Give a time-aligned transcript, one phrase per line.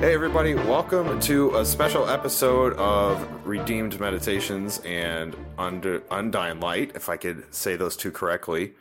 [0.00, 7.10] Hey, everybody, welcome to a special episode of Redeemed Meditations and Under, Undying Light, if
[7.10, 8.72] I could say those two correctly.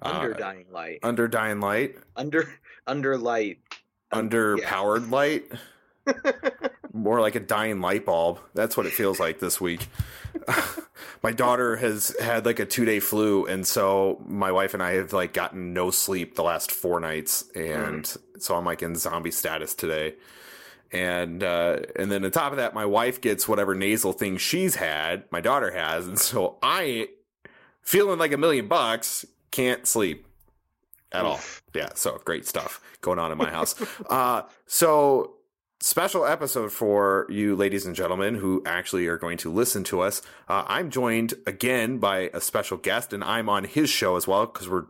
[0.00, 1.00] Uh, under dying light.
[1.02, 2.48] Under Dying Light, Under
[2.86, 3.58] under light.
[4.12, 4.70] under yeah.
[4.70, 5.50] powered light,
[6.92, 8.38] more like a dying light bulb.
[8.54, 9.88] That's what it feels like this week.
[11.24, 14.92] my daughter has had like a two day flu, and so my wife and I
[14.92, 18.18] have like gotten no sleep the last four nights, and mm.
[18.38, 20.14] so I'm like in zombie status today.
[20.90, 24.76] And uh, and then on top of that, my wife gets whatever nasal thing she's
[24.76, 27.08] had, my daughter has, and so I,
[27.82, 30.26] feeling like a million bucks, can't sleep
[31.12, 31.40] at all.
[31.74, 33.74] Yeah, so great stuff going on in my house.
[34.10, 35.34] uh, so
[35.80, 40.22] special episode for you, ladies and gentlemen, who actually are going to listen to us.
[40.48, 44.46] Uh, I'm joined again by a special guest, and I'm on his show as well
[44.46, 44.86] because we're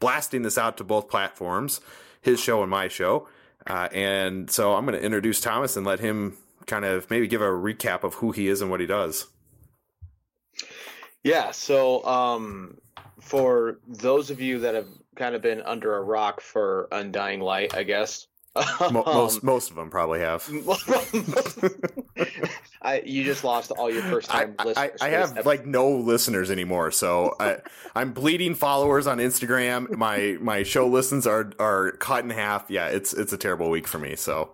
[0.00, 1.80] blasting this out to both platforms,
[2.20, 3.28] his show and my show.
[3.66, 6.36] Uh, and so I'm going to introduce Thomas and let him
[6.66, 9.26] kind of maybe give a recap of who he is and what he does.
[11.22, 12.78] Yeah, so um
[13.20, 17.74] for those of you that have kind of been under a rock for Undying Light,
[17.74, 18.26] I guess.
[18.92, 20.48] Mo- most um, most of them probably have.
[22.82, 24.92] I you just lost all your first time I, listeners.
[25.00, 27.58] I this have like no listeners anymore, so I,
[27.96, 29.96] I'm bleeding followers on Instagram.
[29.96, 32.66] My my show listens are are cut in half.
[32.68, 34.14] Yeah, it's it's a terrible week for me.
[34.14, 34.50] So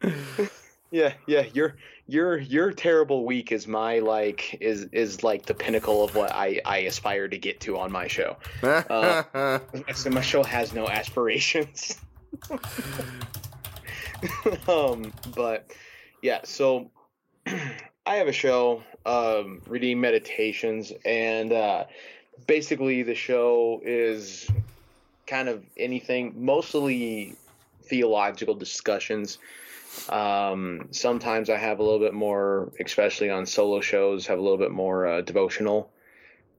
[0.90, 1.74] Yeah, yeah, your
[2.06, 6.60] your your terrible week is my like is is like the pinnacle of what I
[6.64, 8.36] I aspire to get to on my show.
[8.62, 9.58] Uh,
[9.94, 11.98] So my show has no aspirations.
[14.68, 15.70] um, but
[16.22, 16.90] yeah, so
[17.46, 21.84] I have a show, um, Redeem Meditations, and uh,
[22.46, 24.48] basically the show is
[25.26, 27.36] kind of anything, mostly
[27.82, 29.38] theological discussions.
[30.08, 34.58] Um, sometimes I have a little bit more, especially on solo shows, have a little
[34.58, 35.90] bit more uh, devotional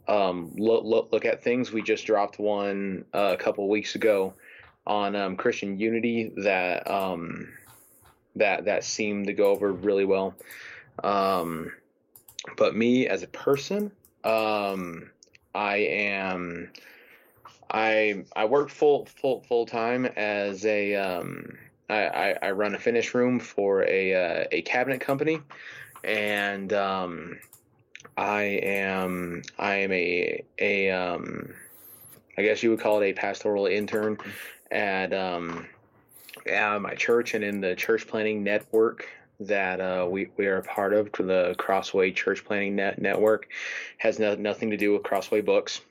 [0.07, 1.71] um, look, look look at things.
[1.71, 4.33] We just dropped one uh, a couple weeks ago
[4.87, 7.49] on um, Christian unity that um,
[8.35, 10.35] that that seemed to go over really well.
[11.03, 11.71] Um,
[12.57, 13.91] but me as a person,
[14.23, 15.09] um,
[15.53, 16.71] I am
[17.69, 21.57] I I work full full full time as a um,
[21.89, 25.39] I, I, run a finish room for a uh, a cabinet company,
[26.03, 27.39] and um,
[28.17, 31.53] I am I am a a um
[32.37, 34.17] I guess you would call it a pastoral intern
[34.71, 35.67] at um
[36.47, 39.07] at my church and in the church planting network
[39.39, 43.49] that uh, we, we are a part of the Crossway Church Planting Net Network
[43.97, 45.81] has no, nothing to do with Crossway Books,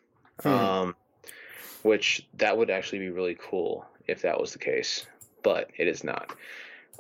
[0.44, 0.96] um,
[1.82, 5.06] which that would actually be really cool if that was the case,
[5.42, 6.34] but it is not.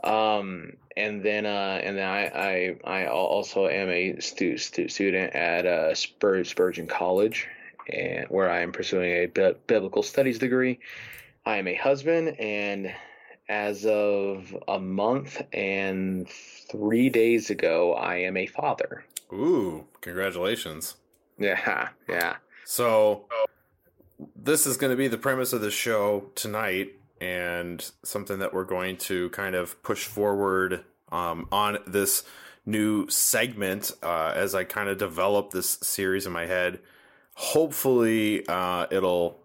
[0.02, 5.34] Um, and then uh, and then I, I I also am a stu- stu- student
[5.34, 7.48] at uh, Spur- Spurgeon College,
[7.88, 10.80] and where I am pursuing a bi- biblical studies degree.
[11.46, 12.94] I am a husband, and
[13.48, 16.26] as of a month and
[16.70, 19.04] three days ago, I am a father.
[19.32, 20.96] Ooh, congratulations.
[21.38, 22.36] Yeah, yeah.
[22.64, 23.26] So,
[24.34, 26.92] this is going to be the premise of the show tonight.
[27.20, 32.24] and something that we're going to kind of push forward um, on this
[32.66, 36.80] new segment uh, as I kind of develop this series in my head.
[37.34, 39.40] Hopefully, uh, it'll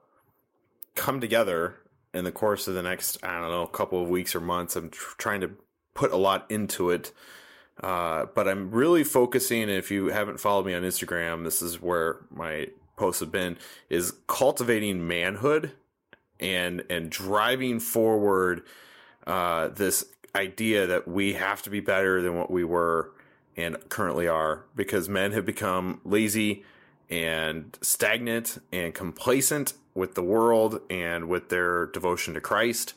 [0.96, 1.76] come together
[2.14, 4.76] in the course of the next, I don't know, couple of weeks or months.
[4.76, 5.52] I'm tr- trying to
[5.94, 7.12] put a lot into it.
[7.82, 9.70] Uh, but I'm really focusing.
[9.70, 12.68] If you haven't followed me on Instagram, this is where my
[12.98, 13.58] posts have been:
[13.90, 15.72] is cultivating manhood
[16.40, 18.64] and and driving forward
[19.26, 23.12] uh, this idea that we have to be better than what we were
[23.56, 26.64] and currently are, because men have become lazy
[27.10, 32.96] and stagnant and complacent with the world and with their devotion to Christ.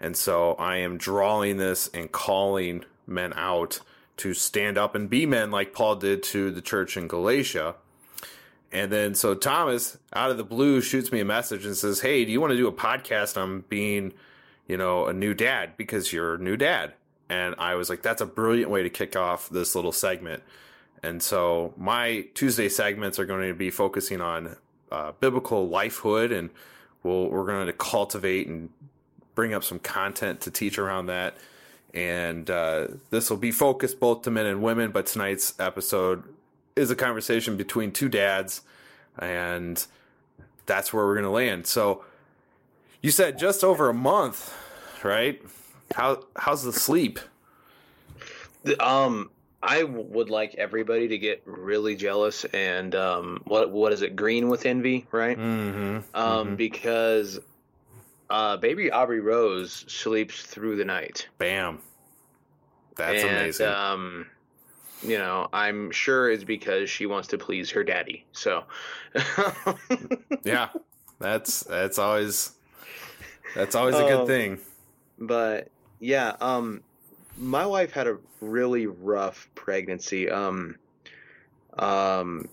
[0.00, 3.80] And so I am drawing this and calling men out
[4.18, 7.74] to stand up and be men like Paul did to the church in Galatia.
[8.72, 12.24] And then so Thomas, out of the blue, shoots me a message and says, Hey,
[12.24, 14.12] do you want to do a podcast on being,
[14.66, 16.94] you know, a new dad because you're a new dad?
[17.28, 20.42] And I was like, That's a brilliant way to kick off this little segment.
[21.02, 24.56] And so my Tuesday segments are going to be focusing on
[24.90, 26.50] uh, biblical lifehood, and
[27.02, 28.70] we'll, we're going to cultivate and
[29.34, 31.36] bring up some content to teach around that.
[31.94, 36.24] And uh, this will be focused both to men and women, but tonight's episode
[36.74, 38.60] is a conversation between two dads,
[39.18, 39.84] and
[40.66, 41.66] that's where we're going to land.
[41.66, 42.04] So
[43.00, 44.54] you said just over a month,
[45.02, 45.40] right?
[45.94, 47.18] How how's the sleep?
[48.80, 49.30] Um,
[49.66, 54.14] I would like everybody to get really jealous and um, what what is it?
[54.14, 55.36] Green with envy, right?
[55.36, 55.96] Mm-hmm.
[56.14, 56.54] Um, mm-hmm.
[56.54, 57.40] because
[58.30, 61.28] uh, baby Aubrey Rose sleeps through the night.
[61.38, 61.80] Bam.
[62.96, 63.66] That's and, amazing.
[63.66, 64.26] Um,
[65.02, 68.24] you know, I'm sure it's because she wants to please her daddy.
[68.32, 68.64] So,
[70.44, 70.68] yeah,
[71.18, 72.52] that's that's always
[73.54, 74.58] that's always a good Um, thing.
[75.18, 75.68] but
[76.00, 76.82] yeah, um,
[77.38, 80.30] my wife had a really rough pregnancy.
[80.30, 80.76] Um,
[81.78, 82.48] um,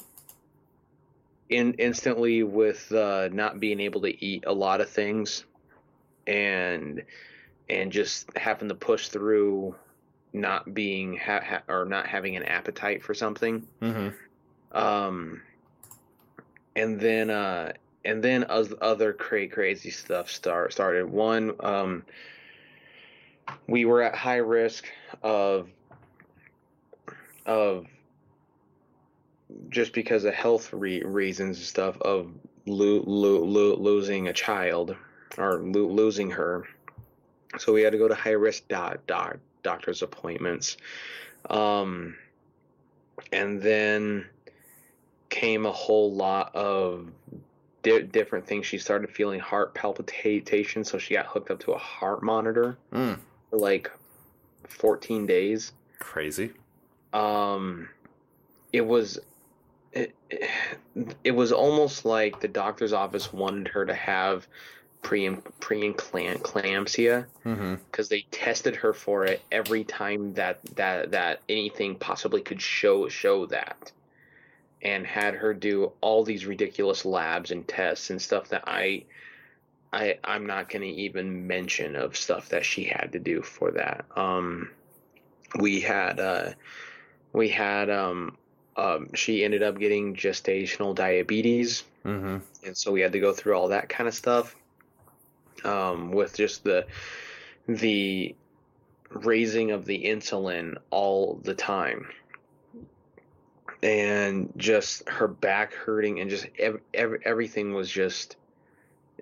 [1.49, 5.45] in instantly with uh, not being able to eat a lot of things,
[6.27, 7.03] and
[7.69, 9.75] and just having to push through
[10.33, 13.65] not being ha- ha- or not having an appetite for something.
[13.81, 14.77] Mm-hmm.
[14.77, 15.41] um
[16.75, 22.03] and then uh and then oth- other cra- crazy stuff start started one um
[23.67, 24.85] we were at high risk
[25.21, 25.69] of
[27.45, 27.87] of
[29.69, 32.31] just because of health re- reasons and stuff of
[32.65, 34.95] lo- lo- lo- losing a child
[35.37, 36.65] or lo- losing her.
[37.57, 40.77] So we had to go to high risk doc- doc- doctor's appointments.
[41.49, 42.15] Um
[43.31, 44.25] and then
[45.29, 47.09] came a whole lot of
[47.83, 48.65] di- different things.
[48.65, 52.77] She started feeling heart palpitations, so she got hooked up to a heart monitor.
[52.91, 53.19] Mm,
[53.53, 53.91] for like
[54.67, 55.73] 14 days.
[55.99, 56.51] crazy.
[57.13, 57.89] Um,
[58.71, 59.19] it was
[59.91, 60.15] it,
[61.23, 64.47] it was almost like the doctor's office wanted her to have
[65.03, 65.29] pre
[65.59, 67.75] pre eclampsia Mm-hmm.
[67.75, 73.07] because they tested her for it every time that that that anything possibly could show
[73.07, 73.91] show that
[74.81, 79.03] and had her do all these ridiculous labs and tests and stuff that I
[79.93, 83.71] I I'm not going to even mention of stuff that she had to do for
[83.71, 84.05] that.
[84.15, 84.71] Um
[85.59, 86.53] we had uh
[87.31, 88.37] we had um
[88.75, 91.83] um she ended up getting gestational diabetes.
[92.03, 92.37] Mm-hmm.
[92.65, 94.57] and so we had to go through all that kind of stuff
[95.63, 96.85] um, with just the
[97.67, 98.35] the
[99.09, 102.07] raising of the insulin all the time.
[103.81, 108.37] And just her back hurting and just ev- ev- everything was just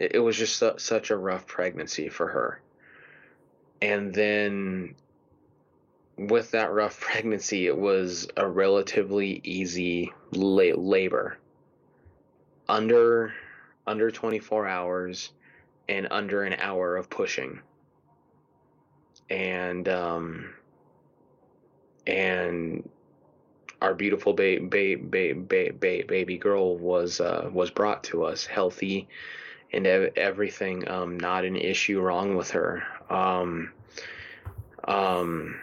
[0.01, 2.60] it, it was just su- such a rough pregnancy for her.
[3.81, 4.96] And then
[6.17, 11.38] with that rough pregnancy it was a relatively easy la- labor.
[12.67, 13.34] Under
[13.86, 15.31] under 24 hours
[15.88, 17.60] and under an hour of pushing.
[19.29, 20.53] And um
[22.08, 22.89] and
[23.81, 28.46] our beautiful ba- ba- ba- ba- ba- baby girl was uh, was brought to us
[28.46, 29.08] healthy
[29.73, 32.83] and everything um not an issue wrong with her.
[33.09, 33.71] Um
[34.83, 35.59] um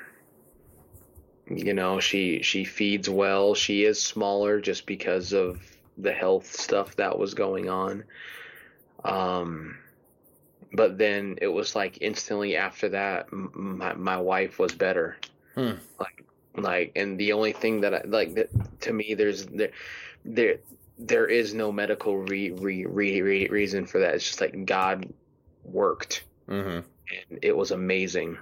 [1.50, 3.54] you know she she feeds well.
[3.54, 5.60] She is smaller just because of
[5.96, 8.04] the health stuff that was going on.
[9.04, 9.78] Um
[10.72, 15.16] but then it was like instantly after that my, my wife was better.
[15.54, 15.72] Hmm.
[15.98, 16.24] like
[16.56, 18.50] like and the only thing that I like that
[18.82, 19.70] to me there's there
[20.24, 20.58] there
[20.98, 25.12] there is no medical re, re, re, re, reason for that it's just like God
[25.64, 26.78] worked Mm-hmm.
[27.30, 28.38] and it was amazing.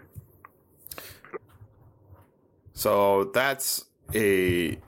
[2.73, 3.85] So that's
[4.15, 4.79] a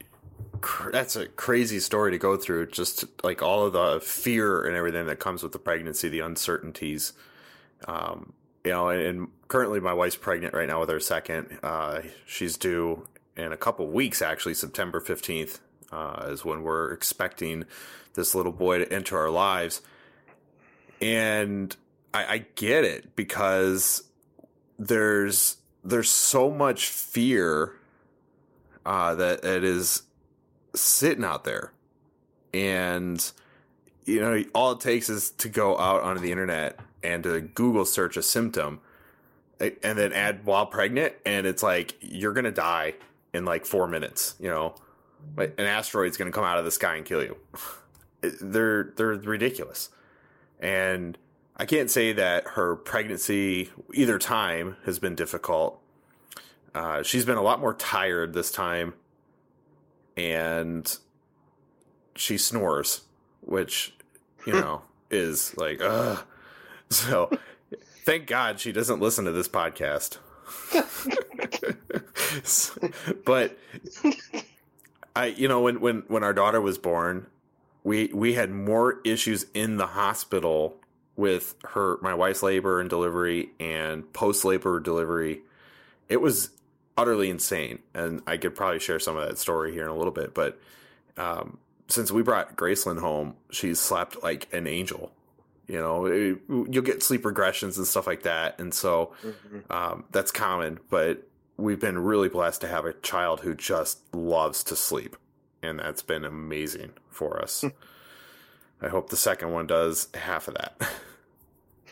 [0.93, 2.69] that's a crazy story to go through.
[2.69, 7.13] Just like all of the fear and everything that comes with the pregnancy, the uncertainties.
[7.87, 8.35] Um,
[8.65, 11.59] you know, and, and currently my wife's pregnant right now with her second.
[11.63, 13.07] Uh, she's due
[13.37, 15.61] in a couple weeks, actually, September fifteenth
[15.93, 17.65] uh, is when we're expecting
[18.15, 19.81] this little boy to enter our lives.
[21.01, 21.75] And
[22.13, 24.03] I, I get it because
[24.79, 27.75] there's there's so much fear
[28.85, 30.03] uh, that it is
[30.75, 31.73] sitting out there,
[32.53, 33.31] and
[34.05, 37.85] you know all it takes is to go out onto the internet and to Google
[37.85, 38.81] search a symptom,
[39.61, 42.95] and then add while pregnant, and it's like you're gonna die
[43.33, 44.35] in like four minutes.
[44.41, 44.75] You know,
[45.37, 47.37] like an asteroid's gonna come out of the sky and kill you.
[48.41, 49.91] They're they're ridiculous,
[50.59, 51.17] and
[51.57, 55.81] I can't say that her pregnancy either time has been difficult.
[56.75, 58.95] Uh, she's been a lot more tired this time,
[60.17, 60.99] and
[62.17, 63.03] she snores,
[63.41, 63.95] which
[64.47, 66.25] you know is like, ugh.
[66.91, 67.31] So,
[68.05, 70.19] thank God she doesn't listen to this podcast.
[73.25, 73.59] but
[75.19, 77.27] I, you know, when when when our daughter was born,
[77.85, 80.77] we we had more issues in the hospital
[81.17, 85.41] with her my wife's labor and delivery and post labor delivery.
[86.09, 86.51] It was
[86.99, 90.13] utterly insane and i could probably share some of that story here in a little
[90.13, 90.61] bit but
[91.17, 91.57] um,
[91.87, 95.13] since we brought graceland home she's slept like an angel
[95.69, 96.07] you know?
[96.07, 99.15] It, you'll get sleep regressions and stuff like that and so
[99.71, 101.23] um, that's common but
[101.59, 105.17] we've been really blessed to have a child who just loves to sleep
[105.63, 107.65] and that's been amazing for us
[108.81, 110.89] I hope the second one does half of that.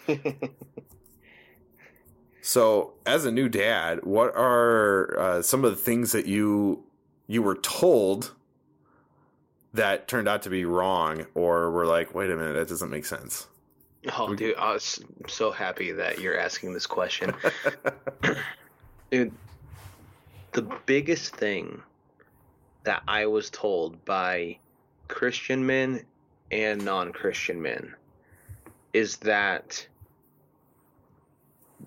[2.43, 6.85] so, as a new dad, what are uh, some of the things that you
[7.27, 8.33] you were told
[9.75, 13.05] that turned out to be wrong, or were like, "Wait a minute, that doesn't make
[13.05, 13.49] sense"?
[14.17, 17.35] Oh, dude, I was so happy that you're asking this question.
[19.11, 19.33] dude,
[20.57, 21.83] the biggest thing
[22.85, 24.57] that I was told by
[25.07, 26.01] Christian men
[26.51, 27.95] and non Christian men
[28.95, 29.87] is that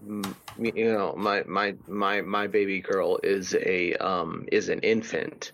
[0.07, 5.51] you know my my my my baby girl is a um is an infant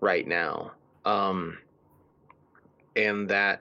[0.00, 0.72] right now.
[1.04, 1.58] Um
[2.96, 3.60] and that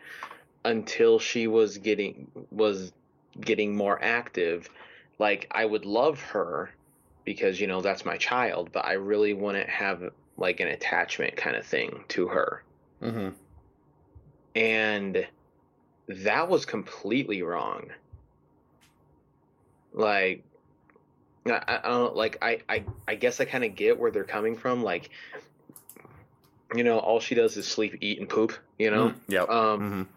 [0.66, 2.92] until she was getting was
[3.40, 4.68] getting more active
[5.20, 6.72] like I would love her
[7.28, 10.02] because you know that's my child but I really wouldn't have
[10.38, 12.64] like an attachment kind of thing to her
[13.04, 13.30] Mm-hmm.
[14.56, 15.28] and
[16.08, 17.90] that was completely wrong
[19.94, 20.44] like
[21.46, 24.56] I, I don't like I I, I guess I kind of get where they're coming
[24.56, 25.10] from like
[26.74, 29.42] you know all she does is sleep eat and poop you know yeah.
[29.44, 30.08] um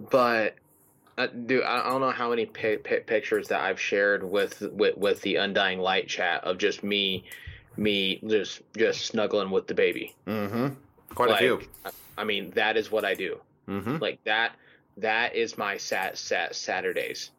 [0.00, 0.08] Mhm.
[0.10, 0.54] but
[1.20, 4.96] uh, dude I don't know how many pi- pi- pictures that I've shared with with
[4.96, 7.24] with the undying light chat of just me
[7.76, 10.68] me just just snuggling with the baby Mm-hmm.
[11.14, 11.60] Quite like, a few.
[12.18, 13.96] I- mean that is what I do Mm-hmm.
[13.98, 14.52] like that
[14.96, 17.30] that is my sat sat saturdays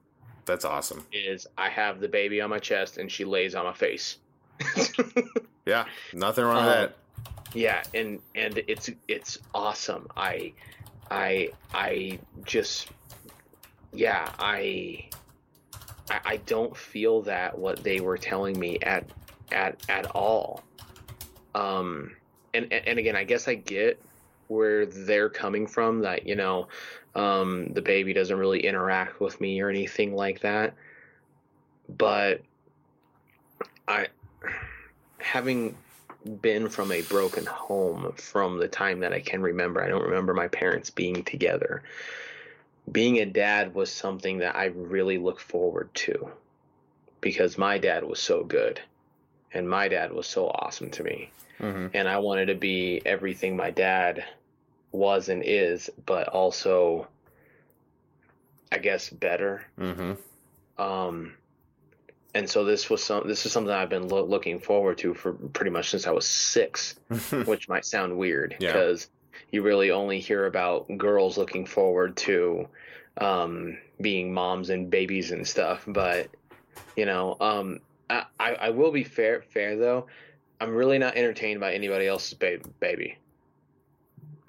[0.45, 1.05] That's awesome.
[1.11, 4.17] is i have the baby on my chest and she lays on my face
[5.65, 6.93] Yeah, nothing wrong with Um, that.
[7.53, 10.53] yeah and and it's it's awesome i
[11.11, 12.87] i i just
[13.93, 15.05] yeah i
[16.09, 19.05] i, I don't feel that what they were telling me at
[19.51, 20.63] at at all
[21.55, 22.15] um
[22.53, 24.01] and and again i guess i get
[24.47, 26.67] where they're coming from that you know
[27.15, 30.73] um the baby doesn't really interact with me or anything like that
[31.89, 32.41] but
[33.87, 34.07] i
[35.19, 35.75] having
[36.41, 39.83] been from a broken home from the time that I can remember.
[39.83, 41.81] I don't remember my parents being together.
[42.89, 46.31] Being a dad was something that I really look forward to
[47.19, 48.79] because my dad was so good
[49.53, 51.31] and my dad was so awesome to me.
[51.59, 51.87] Mm-hmm.
[51.93, 54.23] And I wanted to be everything my dad
[54.91, 57.07] was and is, but also,
[58.71, 60.81] I guess, better Mm-hmm.
[60.81, 61.33] um
[62.33, 65.33] and so this was some this is something I've been lo- looking forward to for
[65.33, 66.95] pretty much since I was 6
[67.45, 68.71] which might sound weird Yeah.
[69.51, 72.67] You really only hear about girls looking forward to
[73.17, 76.29] um being moms and babies and stuff but
[76.95, 80.07] you know um I, I I will be fair fair though
[80.59, 83.17] I'm really not entertained by anybody else's ba- baby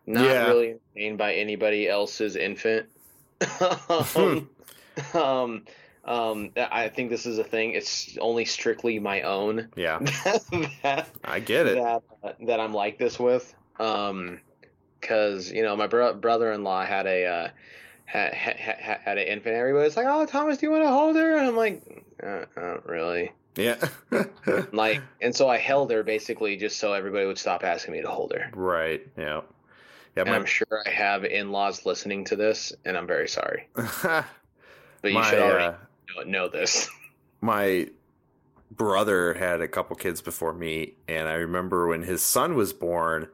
[0.07, 0.47] not Yeah.
[0.49, 2.87] really entertained by anybody else's infant
[4.17, 4.49] um,
[5.15, 5.65] um
[6.05, 7.75] Um, I think this is a thing.
[7.75, 9.69] It's only strictly my own.
[9.77, 10.01] Yeah,
[10.83, 11.77] that, I get it.
[11.77, 12.03] that
[12.49, 13.55] that I'm like this with.
[13.79, 14.41] Um,
[15.03, 17.49] because you know my bro- brother-in-law had a uh,
[18.07, 19.55] had, had had an infant.
[19.55, 21.83] Everybody's like, "Oh, Thomas, do you want to hold her?" And I'm like,
[22.23, 23.77] uh, "Not really." Yeah.
[24.73, 28.09] Like, and so I held her basically just so everybody would stop asking me to
[28.09, 28.51] hold her.
[28.55, 29.07] right.
[29.17, 29.43] Yeah.
[30.17, 30.23] Yeah.
[30.23, 33.69] And My, I'm sure I have in-laws listening to this, and I'm very sorry.
[35.03, 35.77] But you my, should already
[36.19, 36.89] uh, know this.
[37.41, 37.89] my
[38.71, 43.29] brother had a couple kids before me, and I remember when his son was born,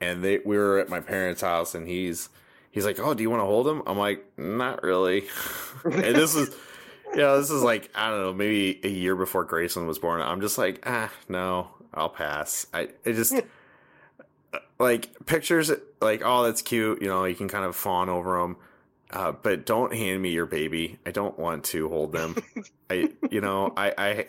[0.00, 2.28] and they we were at my parents' house, and he's
[2.70, 5.24] he's like, "Oh, do you want to hold him?" I'm like, "Not really."
[5.84, 6.54] and this is,
[7.12, 10.20] you know, this is like I don't know, maybe a year before Grayson was born.
[10.20, 12.66] I'm just like, ah, no, I'll pass.
[12.72, 13.34] I it just
[14.78, 17.02] like pictures, like, oh, that's cute.
[17.02, 18.56] You know, you can kind of fawn over them.
[19.12, 20.98] Uh, but don't hand me your baby.
[21.04, 22.36] I don't want to hold them.
[22.90, 24.26] I, you know, I, I,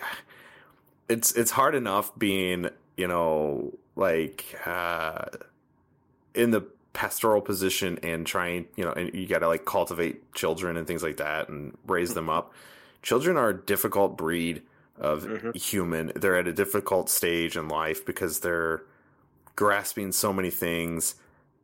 [1.08, 5.26] it's it's hard enough being, you know, like uh,
[6.34, 6.62] in the
[6.94, 11.04] pastoral position and trying, you know, and you got to like cultivate children and things
[11.04, 12.54] like that and raise them up.
[13.02, 14.62] Children are a difficult breed
[14.98, 15.56] of Mhm.
[15.56, 16.12] human.
[16.16, 18.84] They're at a difficult stage in life because they're
[19.56, 21.16] grasping so many things,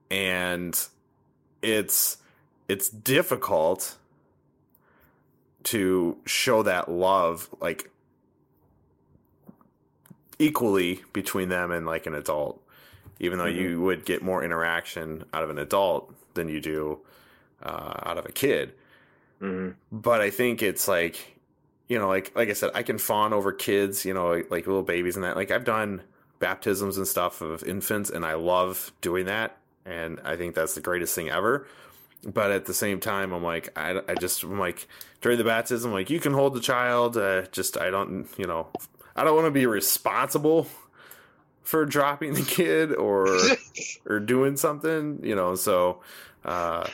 [0.09, 0.79] and
[1.61, 2.17] it's
[2.67, 3.97] it's difficult
[5.63, 7.89] to show that love like
[10.39, 12.61] equally between them and like an adult
[13.19, 13.55] even though Mhm.
[13.55, 16.99] you would get more interaction out of an adult than you do
[17.63, 18.73] uh, out of a kid.
[19.39, 21.35] Hmm but i think it's like
[21.87, 24.67] you know like like i said i can fawn over kids you know like, like
[24.67, 25.35] little babies and that.
[25.35, 26.01] Like i've done
[26.39, 30.81] baptisms and stuff of infants and i love doing that and i think that's the
[30.81, 31.67] greatest thing ever.
[32.23, 34.87] But at the same time i'm like i, I just i'm like
[35.21, 38.67] during the baptism like you can hold the child uh, just i don't you know
[39.15, 40.67] i don't want to be responsible
[41.67, 43.27] for dropping the kid or
[44.05, 46.01] or doing something you know so
[46.45, 46.87] uh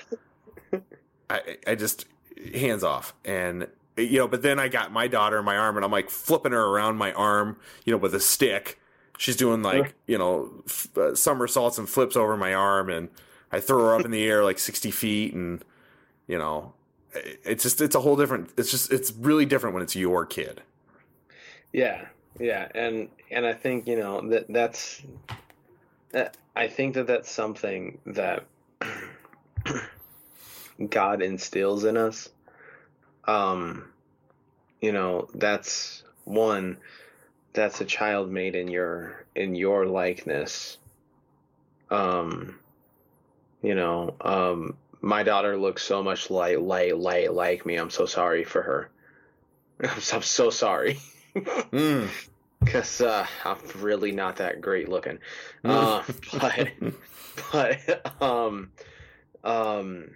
[1.30, 2.08] i i just
[2.56, 3.14] hands off.
[3.24, 6.10] And you know but then i got my daughter in my arm and i'm like
[6.10, 8.80] flipping her around my arm you know with a stick.
[9.20, 13.10] She's doing like you know f- uh, somersaults and flips over my arm and
[13.52, 15.64] i throw her up in the air like 60 feet and
[16.26, 16.74] you know
[17.14, 20.64] it's just it's a whole different it's just it's really different when it's your kid.
[21.72, 22.08] Yeah,
[22.40, 25.02] yeah, and and I think you know that that's.
[26.12, 28.46] that- I think that that's something that
[30.90, 32.30] God instills in us.
[33.26, 33.86] Um,
[34.80, 36.78] you know, that's one.
[37.54, 40.78] That's a child made in your in your likeness.
[41.90, 42.60] Um,
[43.64, 47.78] you know, um, my daughter looks so much like like like like me.
[47.78, 48.90] I'm so sorry for her.
[49.90, 51.00] I'm so, I'm so sorry.
[51.36, 52.10] mm.
[52.60, 55.20] because uh, I'm really not that great looking.
[55.64, 56.04] Uh,
[56.40, 56.70] but
[57.52, 58.72] but um
[59.44, 60.12] um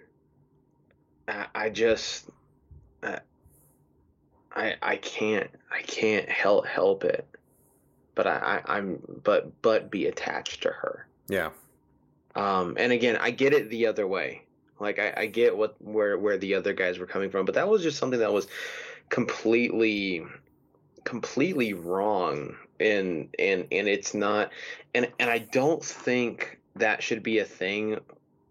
[1.28, 2.30] I, I just
[3.04, 3.20] I,
[4.56, 7.28] I I can't I can't help help it.
[8.16, 11.08] But I, I I'm but but be attached to her.
[11.28, 11.50] yeah
[12.36, 14.44] Um, and again, I get it the other way.
[14.80, 17.68] Like I, I get what where where the other guys were coming from, but that
[17.68, 18.48] was just something that was
[19.10, 20.24] completely
[21.08, 24.52] completely wrong and and and it's not
[24.94, 27.98] and and I don't think that should be a thing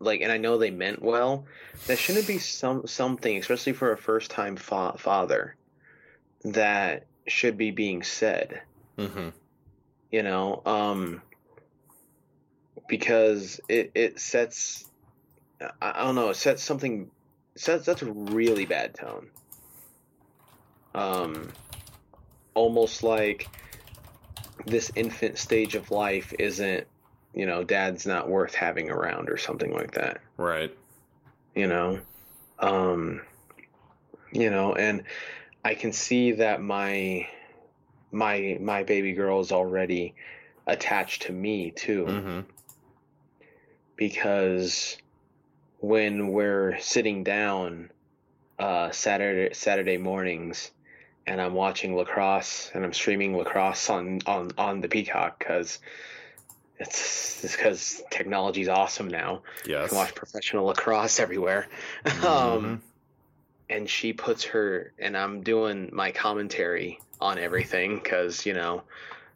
[0.00, 1.44] like and I know they meant well.
[1.86, 5.56] That shouldn't be some something especially for a first time fa- father
[6.44, 8.62] that should be being said.
[8.98, 9.28] Hmm
[10.10, 11.20] you know um
[12.88, 14.86] because it it sets
[15.60, 17.10] i, I don't know it sets something
[17.56, 19.28] sets that's a really bad tone.
[20.94, 21.52] Um
[22.56, 23.48] almost like
[24.66, 26.88] this infant stage of life isn't
[27.32, 30.20] you know dad's not worth having around or something like that.
[30.36, 30.76] Right.
[31.54, 32.00] You know?
[32.58, 33.20] Um
[34.32, 35.04] you know and
[35.64, 37.28] i can see that my
[38.10, 40.14] my my baby girl is already
[40.66, 42.06] attached to me too.
[42.06, 42.40] Hmm
[43.96, 44.96] because
[45.80, 47.90] when we're sitting down
[48.58, 50.70] uh saturday saturday mornings
[51.26, 55.78] and i'm watching lacrosse and i'm streaming lacrosse on on on the peacock because
[56.78, 59.42] it's because technology's awesome now
[59.82, 61.68] you can watch professional lacrosse everywhere.
[62.24, 62.82] Um,
[63.68, 68.82] and she puts her, and I'm doing my commentary on everything because, you know,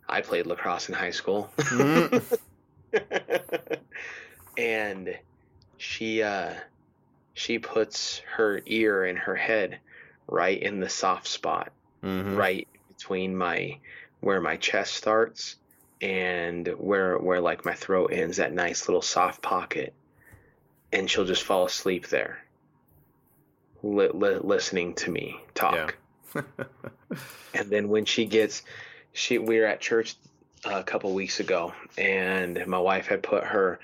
[0.09, 1.51] I played lacrosse in high school.
[1.57, 2.39] Mhm.
[4.57, 5.19] and
[5.79, 6.55] she, uh,
[7.35, 9.79] she puts her ear in her head
[10.29, 11.73] right in the soft spot,
[12.03, 12.37] Mhm.
[12.37, 13.79] right between my
[14.21, 15.57] where my chest starts
[16.01, 19.93] and where where like my throat ends, that nice little soft pocket,
[20.93, 22.43] and she'll just fall asleep there,
[23.83, 25.97] li- li- listening to me talk.
[27.55, 28.63] And then when she gets,
[29.13, 30.15] she we were at church
[30.65, 33.81] a couple weeks ago, and my wife had put her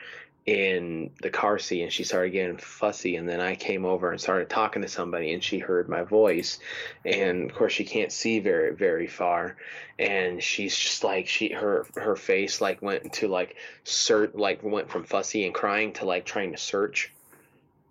[0.46, 3.16] in the car seat, and she started getting fussy.
[3.16, 6.58] And then I came over and started talking to somebody, and she heard my voice,
[7.04, 9.56] and of course she can't see very very far,
[9.98, 14.90] and she's just like she her her face like went to like search like went
[14.90, 17.12] from fussy and crying to like trying to search,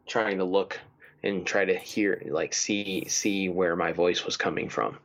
[0.08, 0.80] trying to look
[1.24, 4.98] and try to hear like see see where my voice was coming from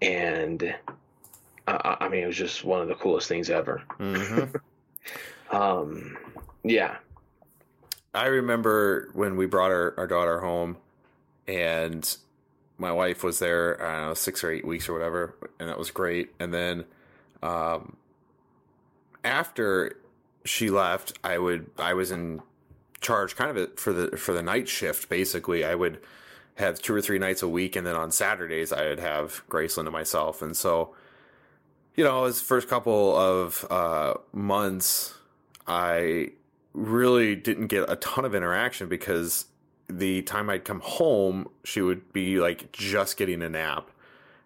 [0.00, 0.74] and
[1.68, 4.58] I, I mean it was just one of the coolest things ever Mhm.
[5.52, 6.16] um
[6.64, 6.96] yeah
[8.16, 10.78] I remember when we brought our, our daughter home
[11.46, 12.16] and
[12.78, 15.78] my wife was there, I don't know, six or eight weeks or whatever, and that
[15.78, 16.30] was great.
[16.40, 16.84] And then
[17.42, 17.96] um,
[19.22, 19.98] after
[20.44, 22.40] she left, I would I was in
[23.02, 25.64] charge kind of for the for the night shift basically.
[25.64, 26.00] I would
[26.56, 29.84] have two or three nights a week and then on Saturdays I would have Graceland
[29.84, 30.40] to myself.
[30.40, 30.94] And so
[31.94, 35.14] you know, as first couple of uh, months
[35.66, 36.30] I
[36.72, 39.46] really didn't get a ton of interaction because
[39.88, 43.90] the time I'd come home, she would be like just getting a nap.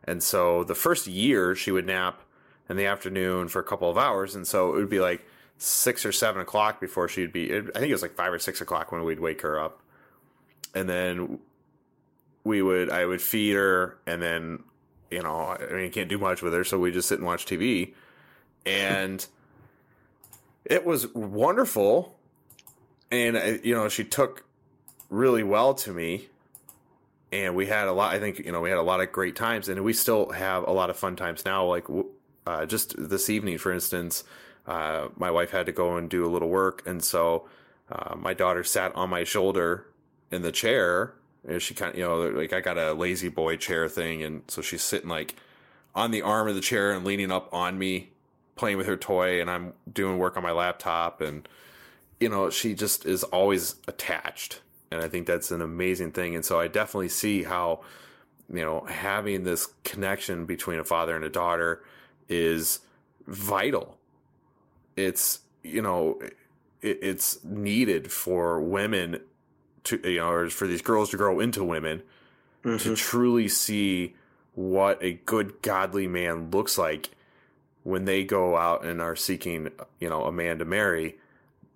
[0.04, 2.20] And so the first year, she would nap
[2.68, 4.34] in the afternoon for a couple of hours.
[4.34, 5.26] And so it would be like
[5.58, 8.60] six or seven o'clock before she'd be, I think it was like five or six
[8.60, 9.80] o'clock when we'd wake her up.
[10.74, 11.38] And then
[12.44, 14.62] we would, I would feed her and then,
[15.10, 16.64] you know, I mean, you can't do much with her.
[16.64, 17.94] So we just sit and watch TV.
[18.64, 19.26] And
[20.64, 22.18] it was wonderful.
[23.10, 24.44] And uh, you know she took
[25.08, 26.28] really well to me.
[27.32, 29.36] And we had a lot i think you know we had a lot of great
[29.36, 29.68] times.
[29.68, 31.64] And we still have a lot of fun times now.
[31.64, 31.86] Like
[32.46, 34.24] uh, just this evening for instance
[34.66, 36.86] uh, my wife had to go and do a little work.
[36.86, 37.48] And so
[37.90, 39.86] uh, my daughter sat on my shoulder
[40.30, 41.14] in the chair.
[41.48, 44.22] And she kind of you know like i got a lazy boy chair thing.
[44.22, 45.36] And so she's sitting like
[45.94, 48.10] on the arm of the chair and leaning up on me
[48.60, 51.48] playing with her toy and i'm doing work on my laptop and
[52.20, 54.60] you know, she just is always attached.
[54.90, 56.34] And I think that's an amazing thing.
[56.36, 57.80] And so I definitely see how,
[58.52, 61.82] you know, having this connection between a father and a daughter
[62.28, 62.80] is
[63.26, 63.96] vital.
[64.96, 66.20] It's, you know,
[66.82, 69.20] it, it's needed for women
[69.84, 72.02] to, you know, or for these girls to grow into women
[72.62, 72.94] to mm-hmm.
[72.94, 74.14] truly see
[74.54, 77.10] what a good, godly man looks like
[77.82, 81.16] when they go out and are seeking, you know, a man to marry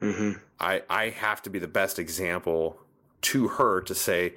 [0.00, 2.78] hmm I, I have to be the best example
[3.22, 4.34] to her to say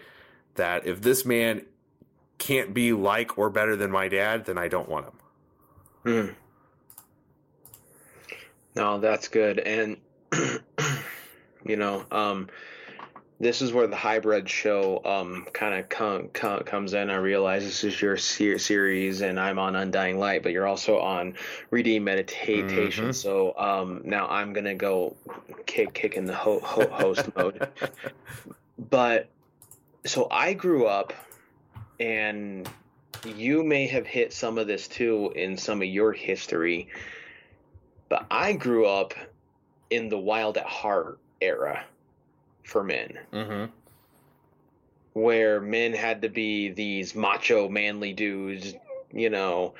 [0.55, 1.61] that if this man
[2.37, 5.13] can't be like or better than my dad, then I don't want him.
[6.05, 6.35] Mm.
[8.75, 9.59] No, that's good.
[9.59, 9.97] And
[11.65, 12.49] you know, um
[13.39, 17.09] this is where the hybrid show um kind of com- com- comes in.
[17.09, 20.99] I realize this is your ser- series and I'm on Undying Light, but you're also
[20.99, 21.35] on
[21.69, 23.09] Redeem Meditation.
[23.09, 23.15] Mhm.
[23.15, 25.15] So um now I'm going to go
[25.65, 27.67] kick kick in the ho- ho- host mode.
[28.89, 29.29] But
[30.05, 31.13] so I grew up
[31.99, 32.67] and
[33.25, 36.87] you may have hit some of this too in some of your history,
[38.09, 39.13] but I grew up
[39.89, 41.83] in the wild at heart era
[42.67, 43.71] for men, Mm-hmm.
[45.13, 48.75] where men had to be these macho, manly dudes,
[49.11, 49.73] you know,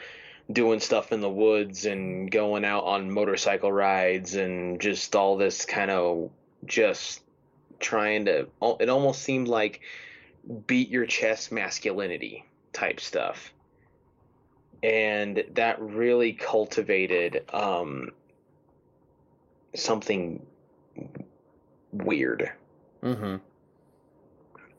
[0.52, 5.65] doing stuff in the woods and going out on motorcycle rides and just all this
[5.65, 6.32] kind of
[6.65, 7.21] just
[7.80, 8.47] trying to,
[8.80, 9.82] it almost seemed like
[10.65, 13.52] beat your chest masculinity type stuff.
[14.82, 18.12] And that really cultivated um,
[19.76, 20.45] something
[21.91, 22.52] weird.
[23.03, 23.36] Mm-hmm.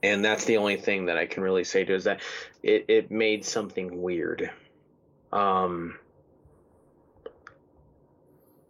[0.02, 2.20] And that's the only thing that I can really say to is that
[2.62, 4.50] it, it made something weird.
[5.33, 5.98] Um,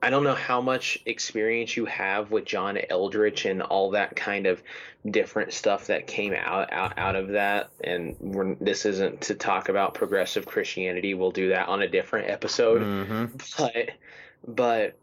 [0.01, 4.47] I don't know how much experience you have with John Eldredge and all that kind
[4.47, 4.63] of
[5.11, 7.71] different stuff that came out out, out of that.
[7.83, 11.15] And we're, this isn't to talk about progressive Christianity.
[11.15, 12.83] We'll do that on a different episode.
[12.83, 13.37] Mm-hmm.
[13.59, 13.91] But
[14.47, 14.99] but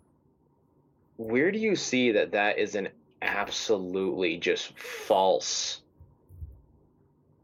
[1.17, 2.89] where do you see that that is an
[3.25, 5.81] absolutely just false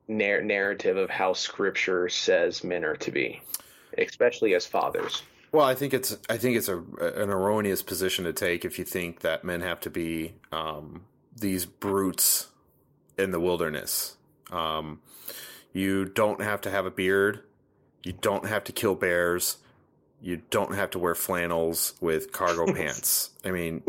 [0.07, 3.41] nar- narrative of how Scripture says men are to be,
[3.97, 5.23] especially as fathers?
[5.51, 8.85] Well, I think it's I think it's a an erroneous position to take if you
[8.85, 11.03] think that men have to be um,
[11.35, 12.47] these brutes
[13.17, 14.15] in the wilderness.
[14.51, 15.01] Um,
[15.73, 17.43] You don't have to have a beard.
[18.03, 19.57] You don't have to kill bears.
[20.21, 23.31] You don't have to wear flannels with cargo pants.
[23.45, 23.83] I mean,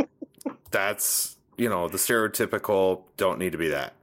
[0.70, 3.95] that's, you know, the stereotypical don't need to be that.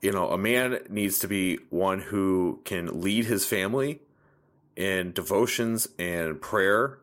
[0.00, 4.00] You know, a man needs to be one who can lead his family
[4.76, 6.98] in devotions and prayer,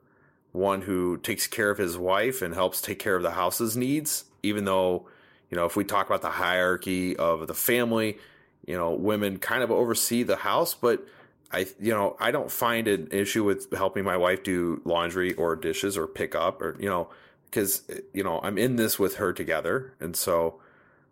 [0.51, 4.25] one who takes care of his wife and helps take care of the house's needs,
[4.43, 5.07] even though,
[5.49, 8.17] you know, if we talk about the hierarchy of the family,
[8.65, 11.05] you know, women kind of oversee the house, but
[11.51, 15.55] I, you know, I don't find an issue with helping my wife do laundry or
[15.55, 17.09] dishes or pick up or, you know,
[17.49, 17.83] because,
[18.13, 19.93] you know, I'm in this with her together.
[19.99, 20.59] And so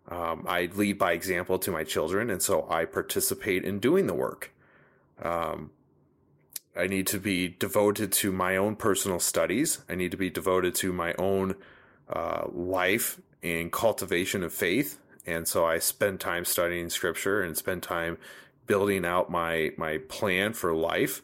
[0.08, 2.30] um, I lead by example to my children.
[2.30, 4.52] And so I participate in doing the work.
[5.22, 5.70] Um,
[6.76, 9.80] I need to be devoted to my own personal studies.
[9.88, 11.56] I need to be devoted to my own
[12.08, 14.98] uh, life and cultivation of faith.
[15.26, 18.16] And so I spend time studying scripture and spend time
[18.66, 21.20] building out my my plan for life.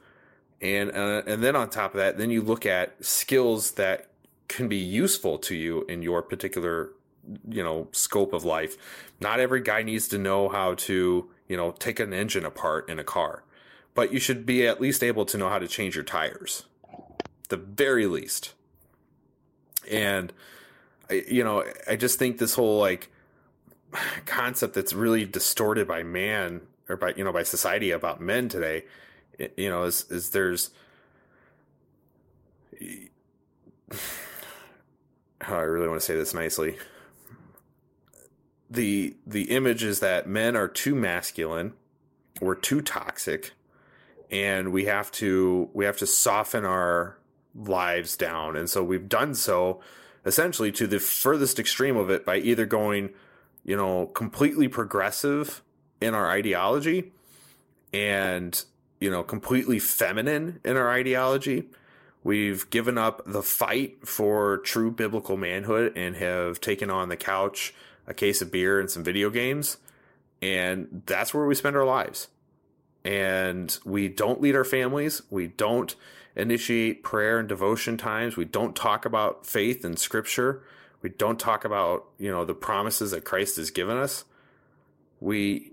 [0.61, 4.09] And uh, and then on top of that, then you look at skills that
[4.49, 6.91] can be useful to you in your particular
[7.49, 8.77] you know scope of life.
[9.21, 12.99] Not every guy needs to know how to you know take an engine apart in
[12.99, 13.45] a car,
[13.95, 16.65] but you should be at least able to know how to change your tires,
[17.49, 18.55] the very least.
[19.91, 20.33] And
[21.11, 23.11] you know, I just think this whole like
[24.27, 28.85] concept that's really distorted by man or by you know by society about men today
[29.57, 30.71] you know is is there's
[35.41, 36.79] how I really want to say this nicely.
[38.71, 41.75] The the image is that men are too masculine
[42.41, 43.53] we're too toxic
[44.31, 47.19] and we have to we have to soften our
[47.55, 48.57] lives down.
[48.57, 49.81] And so we've done so
[50.27, 53.11] essentially to the furthest extreme of it by either going
[53.65, 55.63] you know completely progressive
[56.01, 57.13] in our ideology
[57.93, 58.65] and
[59.01, 61.69] you know completely feminine in our ideology
[62.25, 67.73] we've given up the fight for true biblical manhood and have taken on the couch
[68.07, 69.77] a case of beer and some video games.
[70.43, 72.29] And that's where we spend our lives.
[73.05, 75.23] And we don't lead our families.
[75.31, 75.95] We don't
[76.35, 78.37] initiate prayer and devotion times.
[78.37, 80.63] We don't talk about faith and scripture.
[81.03, 84.25] We don't talk about you know the promises that christ has given us.
[85.21, 85.73] We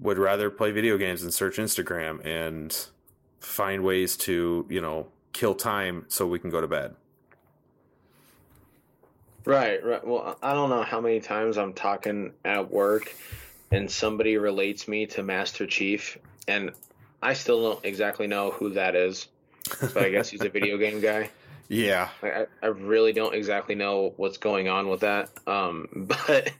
[0.00, 2.76] would rather play video games and search Instagram and
[3.40, 6.96] find ways to, you know, kill time so we can go to bed.
[9.44, 10.04] Right, right.
[10.04, 13.14] Well, I don't know how many times I'm talking at work
[13.70, 16.72] and somebody relates me to Master Chief and
[17.22, 19.28] I still don't exactly know who that is.
[19.80, 21.30] But I guess he's a video game guy.
[21.68, 22.08] Yeah.
[22.20, 25.30] I, I really don't exactly know what's going on with that.
[25.46, 25.88] Um,
[26.26, 26.50] but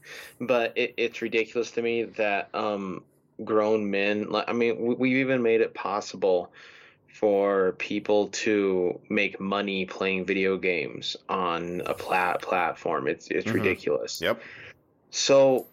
[0.40, 3.02] but it, it's ridiculous to me that um,
[3.44, 4.28] grown men.
[4.32, 6.52] I mean, we've even made it possible
[7.08, 13.08] for people to make money playing video games on a plat platform.
[13.08, 13.56] It's it's mm-hmm.
[13.56, 14.20] ridiculous.
[14.20, 14.40] Yep.
[15.10, 15.66] So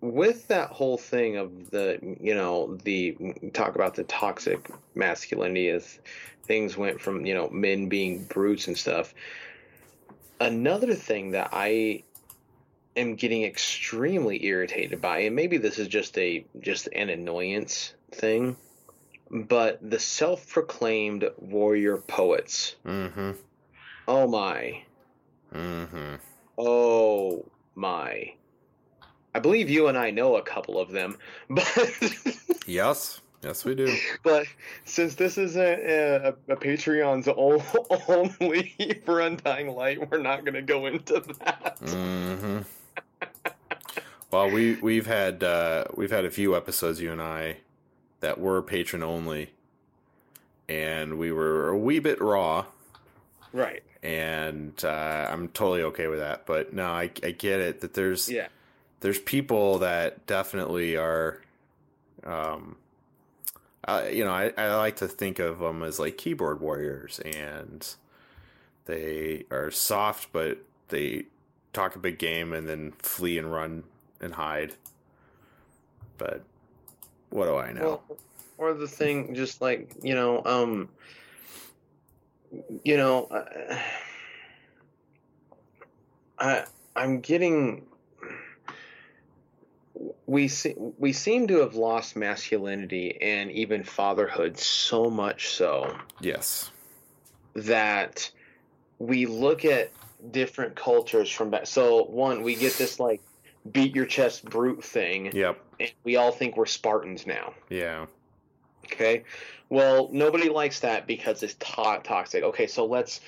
[0.00, 3.16] with that whole thing of the you know the
[3.52, 5.98] talk about the toxic masculinity as
[6.44, 9.12] things went from you know men being brutes and stuff
[10.40, 12.02] another thing that i
[12.96, 18.56] am getting extremely irritated by, and maybe this is just a just an annoyance thing,
[19.30, 22.76] but the self-proclaimed warrior poets.
[22.84, 23.32] Mm-hmm.
[24.08, 24.82] Oh my.
[25.54, 26.16] Mm-hmm.
[26.58, 28.34] Oh my.
[29.34, 31.16] I believe you and I know a couple of them,
[31.50, 31.92] but
[32.66, 33.94] yes, yes, we do.
[34.24, 34.46] But
[34.84, 37.28] since this is a, a, a Patreon's
[38.08, 41.78] only for Undying Light, we're not going to go into that.
[41.80, 42.60] Mm-hmm.
[44.32, 47.58] Well, we we've had uh, we've had a few episodes you and I
[48.20, 49.50] that were patron only,
[50.68, 52.66] and we were a wee bit raw,
[53.52, 53.82] right?
[54.02, 56.46] And uh, I'm totally okay with that.
[56.46, 58.48] But no, I I get it that there's yeah
[59.00, 61.40] there's people that definitely are,
[62.24, 62.76] um,
[63.84, 67.86] I, you know I I like to think of them as like keyboard warriors, and
[68.84, 71.24] they are soft, but they
[71.72, 73.84] talk a big game and then flee and run
[74.20, 74.74] and hide.
[76.18, 76.42] But
[77.30, 78.02] what do I know?
[78.08, 78.18] Well,
[78.58, 80.88] or the thing, just like you know, um,
[82.84, 83.78] you know, uh,
[86.38, 86.64] I
[86.94, 87.86] I'm getting.
[90.26, 95.94] We see, we seem to have lost masculinity and even fatherhood so much so.
[96.20, 96.70] Yes.
[97.54, 98.30] That
[98.98, 99.90] we look at
[100.30, 101.66] different cultures from back.
[101.66, 103.20] So one, we get this like
[103.70, 105.32] beat your chest brute thing.
[105.34, 105.62] Yep.
[105.80, 107.54] And we all think we're Spartans now.
[107.68, 108.06] Yeah.
[108.86, 109.24] Okay.
[109.68, 112.42] Well, nobody likes that because it's to- toxic.
[112.44, 113.20] Okay, so let's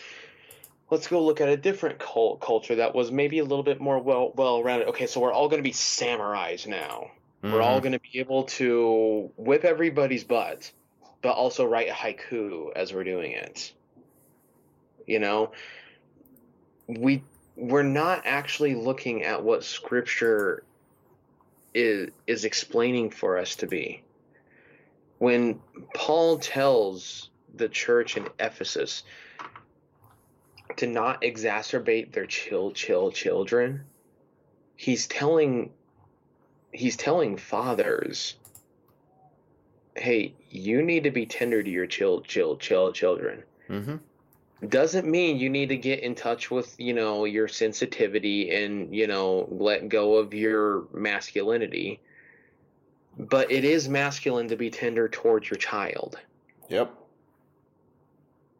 [0.91, 3.99] let's go look at a different cult culture that was maybe a little bit more
[3.99, 4.89] well well rounded.
[4.89, 7.11] Okay, so we're all going to be samurais now.
[7.43, 7.83] We're all Mhm.
[7.83, 10.71] going to be able to whip everybody's butt,
[11.23, 13.73] but also write a haiku as we're doing it.
[15.07, 15.51] You know,
[16.87, 17.23] we
[17.57, 20.63] we're not actually looking at what scripture
[21.75, 24.03] is is explaining for us to be.
[25.19, 25.61] When
[25.95, 29.05] Paul tells the church in Ephesus
[30.77, 33.85] to not exacerbate their chill chill children,
[34.77, 35.71] he's telling
[36.73, 38.35] he's telling fathers
[39.95, 44.01] hey you need to be tender to your chill chill chill children Mhm.
[44.69, 49.07] Doesn't mean you need to get in touch with you know your sensitivity and you
[49.07, 52.01] know let go of your masculinity.
[53.19, 56.19] But it is masculine to be tender towards your child.
[56.71, 56.95] Yep.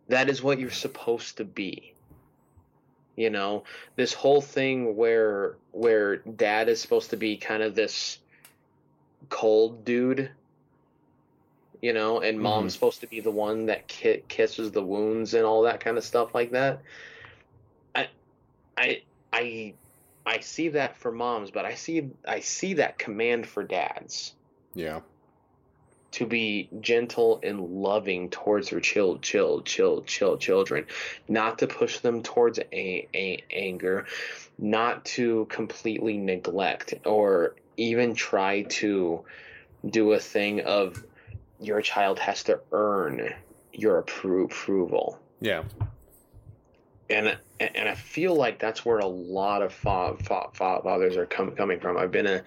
[0.09, 1.95] that is what you're supposed to be.
[3.17, 3.65] You know
[3.97, 8.19] this whole thing where where dad is supposed to be kind of this
[9.29, 10.31] cold dude
[11.83, 12.75] you know and mom's mm-hmm.
[12.75, 16.05] supposed to be the one that ki- kisses the wounds and all that kind of
[16.05, 16.81] stuff like that.
[17.95, 18.09] I
[18.79, 19.75] i i
[20.25, 24.35] i see that for moms but i see i see that command for dads.
[24.75, 25.01] Yeah.
[26.13, 30.87] to be gentle and loving towards their chill, chill, chill, chill children,
[31.29, 34.07] not to push them towards a, a anger,
[34.59, 39.25] not to completely neglect or even try to
[39.87, 41.03] do a thing of
[41.63, 43.33] your child has to earn
[43.73, 45.19] your appro- approval.
[45.41, 45.65] Yeah.
[47.11, 51.27] And and I feel like that's where a lot of fa- fa- fa- fathers are
[51.27, 51.97] com- coming from.
[51.97, 52.43] I've been a,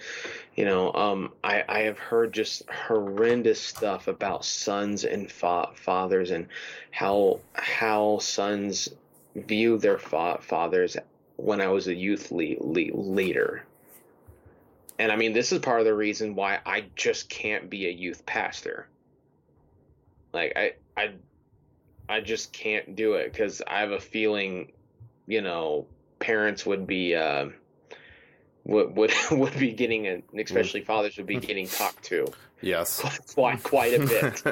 [0.56, 6.32] you know, um, I I have heard just horrendous stuff about sons and fa- fathers
[6.32, 6.48] and
[6.92, 8.90] how how sons
[9.36, 10.98] view their fa- fathers
[11.38, 13.64] when I was a youth le- le- leader.
[14.98, 17.92] And I mean, this is part of the reason why I just can't be a
[17.92, 18.88] youth pastor.
[20.36, 21.14] Like I I
[22.08, 24.74] I just can't do it because I have a feeling,
[25.28, 25.88] you know,
[26.20, 27.48] parents would be uh,
[28.66, 33.02] would would would be getting, a, especially fathers would be getting talked to Yes.
[33.34, 34.44] quite quite a bit.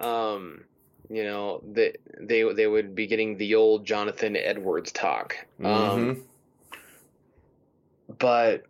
[0.00, 0.64] um,
[1.08, 5.36] you know, they they they would be getting the old Jonathan Edwards talk.
[5.62, 6.20] Um, Mhm.
[8.18, 8.64] but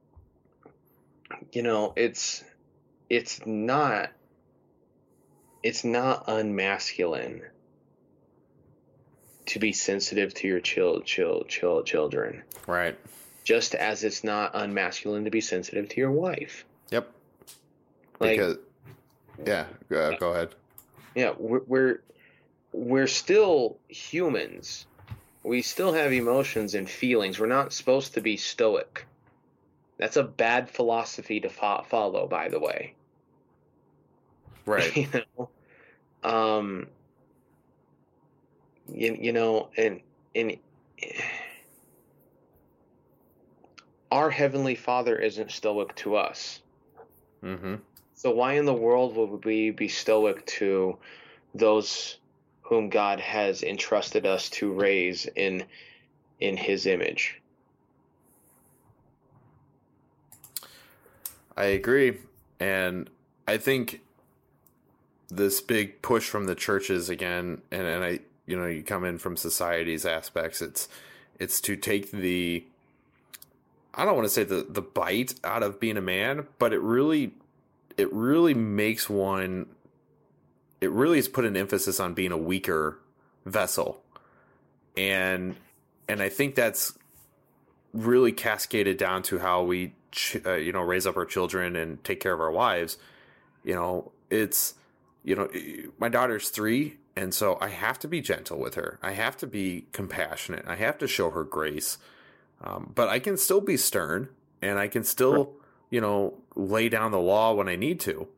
[1.53, 2.45] you know it's
[3.09, 4.11] it's not
[5.63, 7.43] it's not unmasculine
[9.47, 12.97] to be sensitive to your chill chill chill children Right.
[13.45, 17.11] just as it's not unmasculine to be sensitive to your wife Yep.
[18.21, 18.57] like Because
[19.47, 20.55] yeah, uh, go ahead.
[21.15, 22.03] yeah we're, we're
[22.73, 24.87] we're still humans
[25.43, 29.07] we still have emotions and feelings we're not supposed to be stoic
[29.99, 32.95] that's a bad philosophy to fo- follow by the way
[34.67, 34.97] Right.
[34.97, 35.49] you know
[36.23, 36.87] um
[38.93, 40.01] you, you know and
[40.35, 40.57] and
[44.11, 46.61] our heavenly father isn't stoic to us
[47.43, 47.77] Mm-hmm.
[48.15, 50.99] so why in the world would we be stoic to
[51.55, 52.19] those
[52.61, 55.65] whom god has entrusted us to raise in
[56.39, 57.41] in his image
[61.57, 62.17] I agree.
[62.59, 63.11] And
[63.47, 64.01] I think
[65.31, 69.19] this big push from the churches again, and, and I, you know, you come in
[69.19, 70.89] from society's aspects, it's,
[71.39, 72.65] it's to take the,
[73.95, 76.81] I don't want to say the, the bite out of being a man, but it
[76.81, 77.33] really,
[77.97, 79.67] it really makes one,
[80.81, 82.99] it really has put an emphasis on being a weaker
[83.47, 84.03] vessel.
[84.97, 85.57] And,
[86.09, 86.95] and I think that's
[87.93, 89.93] really cascaded down to how we
[90.45, 92.99] uh, you know raise up our children and take care of our wives
[93.65, 94.75] you know it's
[95.23, 95.49] you know
[95.99, 98.99] my daughter's 3 and so I have to be gentle with her.
[99.03, 100.65] I have to be compassionate.
[100.67, 101.99] I have to show her grace.
[102.63, 104.29] Um, but I can still be stern
[104.63, 105.55] and I can still
[105.91, 108.29] you know lay down the law when I need to.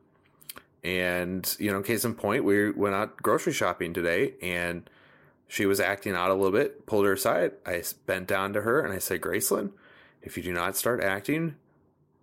[0.83, 4.89] And you know case in point we went out grocery shopping today and
[5.47, 7.51] she was acting out a little bit, pulled her aside.
[7.65, 9.71] I bent down to her and I said, "Gracelyn,
[10.21, 11.55] if you do not start acting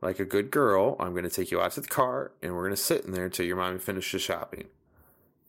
[0.02, 2.62] like a good girl, I'm going to take you out to the car and we're
[2.62, 4.68] going to sit in there until your mommy finishes shopping.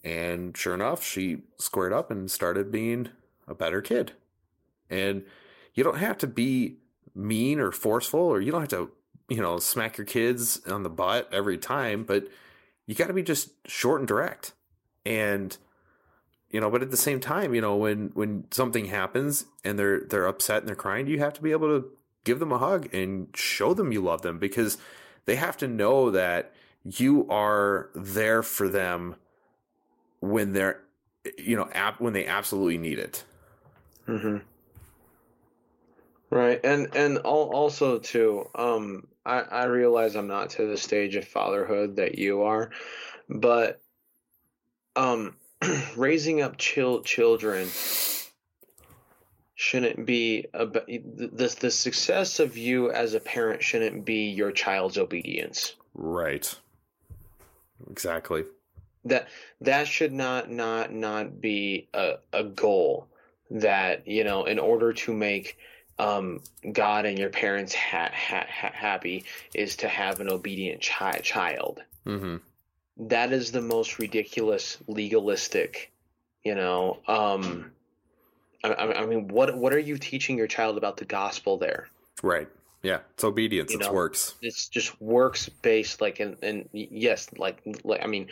[0.03, 3.09] And sure enough, she squared up and started being
[3.47, 4.13] a better kid.
[4.89, 5.23] And
[5.73, 6.77] you don't have to be
[7.13, 8.91] mean or forceful or you don't have to
[9.31, 12.27] you know, smack your kids on the butt every time, but
[12.85, 14.51] you got to be just short and direct.
[15.05, 15.57] And
[16.49, 20.01] you know, but at the same time, you know, when when something happens and they're
[20.01, 21.87] they're upset and they're crying, you have to be able to
[22.23, 24.77] give them a hug and show them you love them because
[25.25, 26.53] they have to know that
[26.83, 29.15] you are there for them
[30.19, 30.81] when they're
[31.37, 33.23] you know, ap- when they absolutely need it.
[34.07, 34.37] Mm-hmm.
[36.29, 41.27] Right, and and also too, um, I I realize I'm not to the stage of
[41.27, 42.71] fatherhood that you are,
[43.29, 43.81] but
[44.95, 45.35] um,
[45.97, 47.67] raising up chil- children
[49.61, 54.97] shouldn't be about the the success of you as a parent shouldn't be your child's
[54.97, 55.75] obedience.
[55.93, 56.51] Right.
[57.91, 58.45] Exactly.
[59.05, 59.27] That
[59.61, 63.05] that should not not not be a, a goal
[63.51, 65.59] that you know in order to make
[65.99, 66.41] um,
[66.71, 71.83] God and your parents ha- ha- ha- happy is to have an obedient chi- child.
[72.07, 72.37] Mm-hmm.
[73.09, 75.91] That is the most ridiculous, legalistic.
[76.43, 77.71] You know, um,
[78.63, 81.87] I, I, mean, what what are you teaching your child about the gospel there?
[82.21, 82.47] Right.
[82.83, 83.73] Yeah, it's obedience.
[83.73, 84.35] It works.
[84.41, 86.01] It's just works based.
[86.01, 88.29] Like, and and yes, like, like I mean,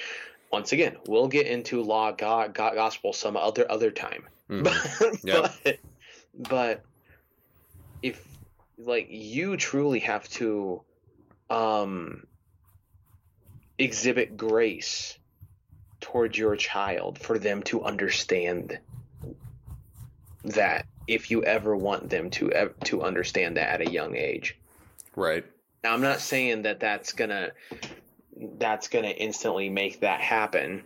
[0.51, 4.27] once again, we'll get into law, God, God gospel some other other time.
[4.49, 4.63] Mm-hmm.
[5.23, 5.79] but, but
[6.49, 6.83] but
[8.01, 8.25] if
[8.77, 10.81] like you truly have to
[11.49, 12.23] um
[13.77, 15.17] exhibit grace
[16.01, 18.79] towards your child for them to understand
[20.45, 24.55] that if you ever want them to to understand that at a young age.
[25.15, 25.45] Right.
[25.83, 27.51] Now I'm not saying that that's going to
[28.57, 30.83] that's going to instantly make that happen.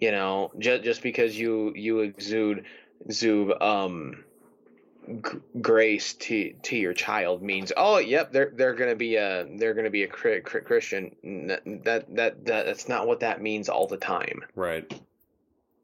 [0.00, 2.64] You know, just just because you you exude
[3.04, 4.24] exude um
[5.08, 9.74] g- grace to to your child means oh yep they're they're gonna be a they're
[9.74, 11.14] gonna be a Christian
[11.48, 15.00] that, that that that's not what that means all the time right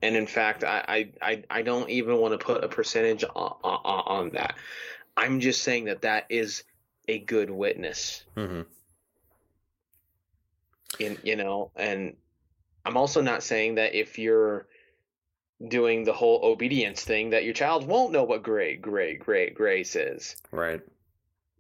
[0.04, 3.80] and in fact I I I don't even want to put a percentage on, on,
[3.84, 4.54] on that
[5.16, 6.64] I'm just saying that that is
[7.08, 8.62] a good witness mm-hmm.
[10.98, 12.16] in you know and
[12.84, 14.66] I'm also not saying that if you're
[15.68, 19.96] doing the whole obedience thing that your child won't know what great, great, great grace
[19.96, 20.36] is.
[20.50, 20.82] Right.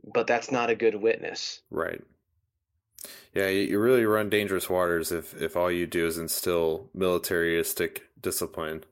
[0.04, 1.62] But that's not a good witness.
[1.70, 2.02] Right.
[3.34, 8.84] Yeah, you really run dangerous waters if if all you do is instill militaristic discipline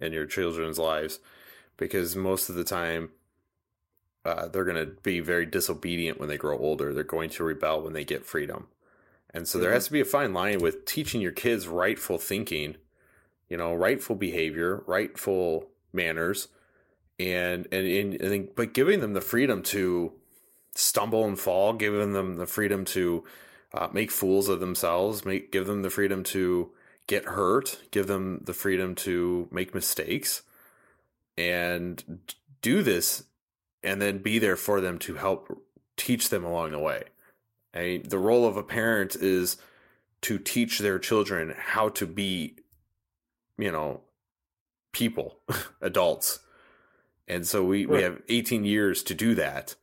[0.00, 1.20] in your children's lives,
[1.76, 3.10] because most of the time
[4.24, 6.92] uh, they're going to be very disobedient when they grow older.
[6.92, 8.66] They're going to rebel when they get freedom,
[9.32, 9.64] and so mm-hmm.
[9.64, 12.76] there has to be a fine line with teaching your kids rightful thinking
[13.48, 16.48] you know, rightful behavior, rightful manners,
[17.18, 20.12] and and, and, and but giving them the freedom to
[20.74, 23.24] stumble and fall, giving them the freedom to
[23.76, 26.70] uh, make fools of themselves, make give them the freedom to
[27.06, 30.42] get hurt, give them the freedom to make mistakes,
[31.36, 32.20] and
[32.62, 33.24] do this,
[33.82, 35.62] and then be there for them to help
[35.96, 37.04] teach them along the way.
[37.74, 39.58] I mean, the role of a parent is
[40.22, 42.56] to teach their children how to be
[43.58, 44.00] you know,
[44.92, 45.38] people,
[45.80, 46.40] adults.
[47.28, 47.96] And so we, right.
[47.96, 49.74] we have 18 years to do that.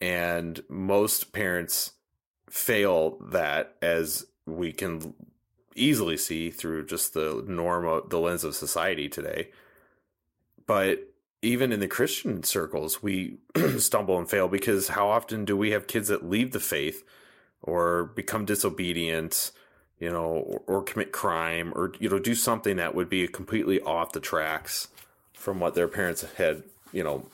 [0.00, 1.92] And most parents
[2.48, 5.14] fail that as we can
[5.74, 9.50] easily see through just the norm of the lens of society today.
[10.66, 11.00] But
[11.42, 13.38] even in the Christian circles, we
[13.78, 17.04] stumble and fail because how often do we have kids that leave the faith
[17.62, 19.52] or become disobedient
[19.98, 23.80] you know, or, or, commit crime or, you know, do something that would be completely
[23.80, 24.88] off the tracks
[25.32, 27.26] from what their parents had, you know,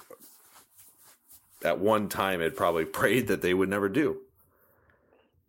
[1.64, 4.18] at one time had probably prayed that they would never do.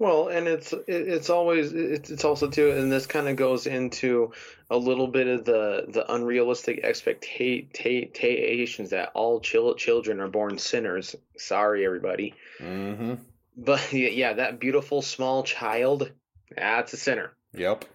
[0.04, 4.34] Well, and it's it's always it's also too, and this kind of goes into
[4.70, 11.16] a little bit of the the unrealistic expectations that all children are born sinners.
[11.38, 12.34] Sorry, everybody.
[12.60, 13.14] Mm-hmm.
[13.56, 16.12] But yeah, that beautiful small child
[16.54, 17.32] that's a sinner.
[17.54, 17.86] Yep.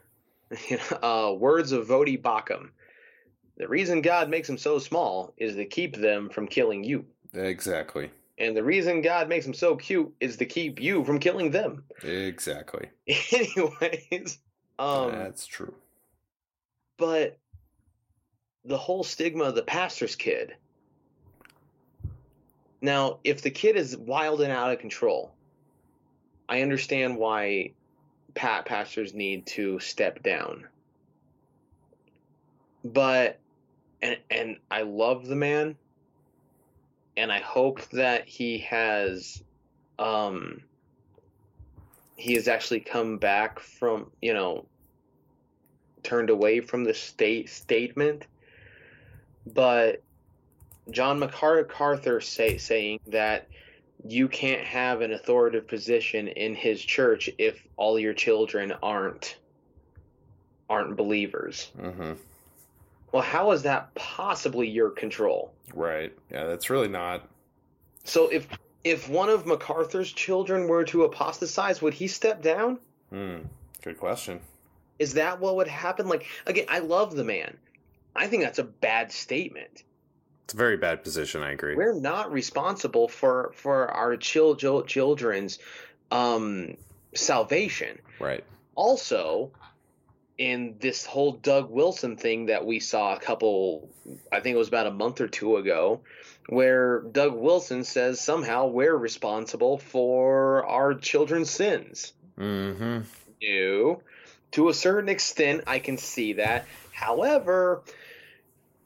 [1.02, 2.70] uh, words of Voddie Baucham.
[3.58, 7.04] The reason God makes them so small is to keep them from killing you.
[7.34, 8.08] Exactly.
[8.38, 11.82] And the reason God makes them so cute is to keep you from killing them.
[12.02, 12.88] Exactly.
[13.32, 14.38] Anyways,
[14.78, 15.74] um, that's true.
[16.98, 17.38] But
[18.64, 20.54] the whole stigma of the pastor's kid.
[22.80, 25.32] Now, if the kid is wild and out of control,
[26.48, 27.72] I understand why
[28.34, 30.68] pat pastors need to step down.
[32.84, 33.40] But
[34.00, 35.76] and and I love the man
[37.18, 39.42] and I hope that he has
[39.98, 40.62] um,
[42.16, 44.66] he has actually come back from, you know,
[46.02, 48.26] turned away from the state statement.
[49.46, 50.02] But
[50.90, 53.48] John MacArthur say, saying that
[54.04, 59.36] you can't have an authoritative position in his church if all your children aren't
[60.70, 61.70] aren't believers.
[61.78, 62.12] Mm-hmm.
[63.12, 65.52] Well, how is that possibly your control?
[65.74, 66.12] Right.
[66.30, 67.28] Yeah, that's really not.
[68.04, 68.48] So if
[68.84, 72.78] if one of MacArthur's children were to apostatize, would he step down?
[73.10, 73.38] Hmm.
[73.82, 74.40] Good question.
[74.98, 76.08] Is that what would happen?
[76.08, 77.56] Like again, I love the man.
[78.14, 79.84] I think that's a bad statement.
[80.44, 81.42] It's a very bad position.
[81.42, 81.76] I agree.
[81.76, 85.58] We're not responsible for for our chil- chil- children's
[86.10, 86.76] um,
[87.14, 87.98] salvation.
[88.18, 88.44] Right.
[88.74, 89.50] Also,
[90.38, 93.88] in this whole Doug Wilson thing that we saw a couple,
[94.32, 96.00] I think it was about a month or two ago,
[96.48, 102.12] where Doug Wilson says somehow we're responsible for our children's sins.
[102.38, 103.00] Mm-hmm.
[103.42, 104.02] No.
[104.52, 106.66] To a certain extent, I can see that.
[106.92, 107.82] However,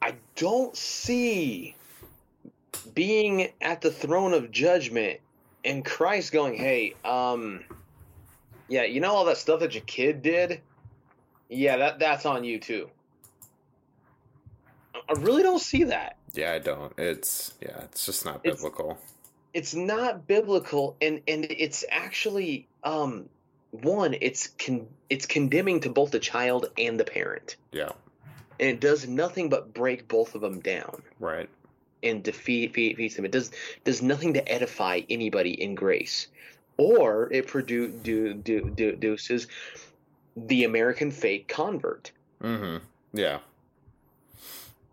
[0.01, 1.75] I don't see
[2.93, 5.19] being at the throne of judgment
[5.63, 7.63] and Christ going, hey, um,
[8.67, 10.59] yeah, you know all that stuff that your kid did?
[11.53, 12.89] Yeah, that that's on you too.
[15.09, 16.17] I really don't see that.
[16.33, 16.93] Yeah, I don't.
[16.97, 18.97] It's yeah, it's just not It's- biblical.
[19.53, 23.29] It's not biblical, and and it's actually um
[23.69, 24.15] one.
[24.19, 27.91] It's con- it's condemning to both the child and the parent, yeah.
[28.59, 31.47] and it does nothing but break both of them down Right.
[32.01, 33.25] and defeat defeats them.
[33.25, 33.51] It does
[33.83, 36.27] does nothing to edify anybody in grace,
[36.77, 39.45] or it produ- do, do, do, produces
[40.35, 42.11] the American fake convert.
[42.41, 42.77] Mm-hmm.
[43.13, 43.39] Yeah.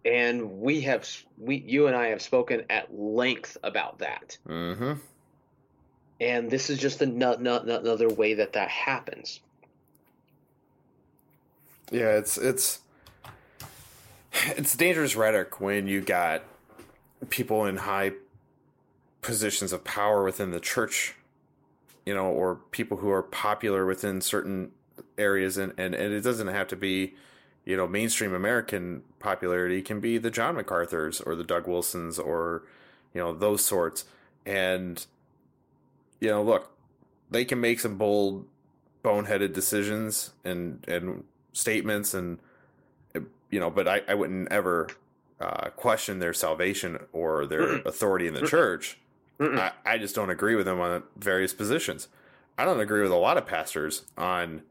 [0.05, 4.39] and we have we you and I have spoken at length about that.
[4.49, 4.93] Mm-hmm.
[6.21, 9.41] And this is just ano- ano- another way that that happens.
[11.91, 12.81] Yeah, it's it's
[14.57, 16.43] it's dangerous rhetoric when you got
[17.31, 18.13] people in high
[19.23, 21.15] positions of power within the church,
[22.07, 24.71] you know, or people who are popular within certain
[25.19, 27.15] areas and, and, and it doesn't have to be,
[27.65, 29.79] you know, mainstream American popularity.
[29.79, 32.63] It can be the John MacArthur's or the Doug Wilsons or,
[33.15, 34.05] you know, those sorts.
[34.47, 35.05] And
[36.21, 36.71] you know, look,
[37.31, 38.47] they can make some bold
[39.03, 42.39] boneheaded decisions and and statements and
[43.51, 44.89] you know but i, I wouldn't ever
[45.41, 47.87] uh, question their salvation or their Mm-mm.
[47.87, 48.49] authority in the Mm-mm.
[48.49, 48.99] church
[49.39, 49.59] Mm-mm.
[49.59, 52.09] I, I just don't agree with them on various positions
[52.59, 54.63] i don't agree with a lot of pastors on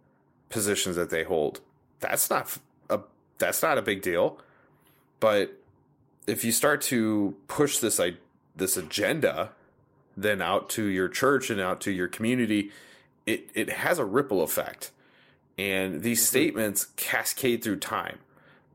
[0.50, 1.62] positions that they hold
[2.00, 2.58] that's not
[2.90, 3.00] a
[3.38, 4.40] that's not a big deal.
[5.20, 5.54] But
[6.28, 8.14] if you start to push this i
[8.56, 9.52] this agenda
[10.18, 12.72] then out to your church and out to your community
[13.26, 14.92] it it has a ripple effect.
[15.58, 18.20] And these statements cascade through time.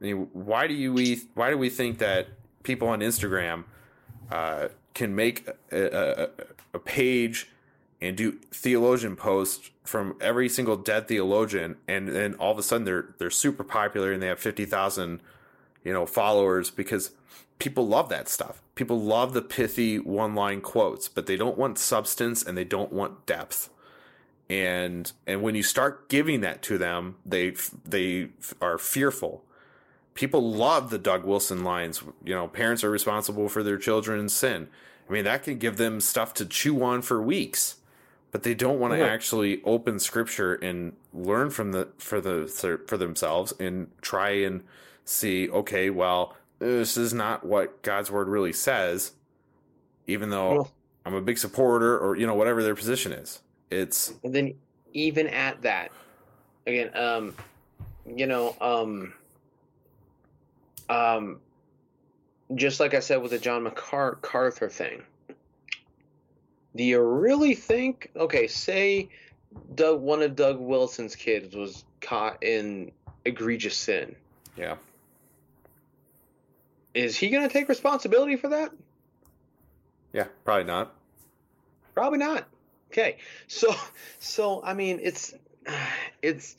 [0.00, 2.28] I mean, why do you we why do we think that
[2.62, 3.64] people on Instagram
[4.30, 6.28] uh, can make a, a,
[6.74, 7.48] a page
[8.00, 12.84] and do theologian posts from every single dead theologian, and then all of a sudden
[12.84, 15.20] they're they're super popular and they have fifty thousand
[15.84, 17.12] you know followers because
[17.58, 18.62] people love that stuff.
[18.74, 22.92] People love the pithy one line quotes, but they don't want substance and they don't
[22.92, 23.70] want depth.
[24.50, 28.28] And and when you start giving that to them they they
[28.60, 29.44] are fearful.
[30.14, 34.68] People love the doug wilson lines you know parents are responsible for their children's sin.
[35.08, 37.76] I mean that can give them stuff to chew on for weeks
[38.34, 39.06] but they don't want to Yeah.
[39.06, 42.48] actually open scripture and learn from the for the
[42.88, 44.64] for themselves and try and
[45.04, 49.12] see okay well this is not what god's word really says
[50.08, 50.72] even though Well-
[51.06, 54.54] i'm a big supporter or you know whatever their position is it's And then
[54.92, 55.90] even at that,
[56.66, 57.34] again, um,
[58.06, 59.12] you know, um,
[60.88, 61.40] um,
[62.54, 65.02] just like I said with the John MacArthur thing,
[66.76, 68.10] do you really think?
[68.16, 69.08] Okay, say
[69.74, 72.92] Doug, one of Doug Wilson's kids was caught in
[73.24, 74.14] egregious sin.
[74.56, 74.76] yeah
[76.92, 78.72] Is he going to take responsibility for that?
[80.12, 80.94] Yeah, probably not.
[81.94, 82.44] Probably not.
[82.90, 83.18] Okay.
[83.48, 83.74] So
[84.18, 85.34] so I mean it's
[86.22, 86.56] it's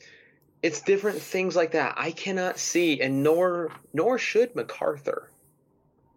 [0.62, 1.94] it's different things like that.
[1.96, 5.30] I cannot see and nor nor should MacArthur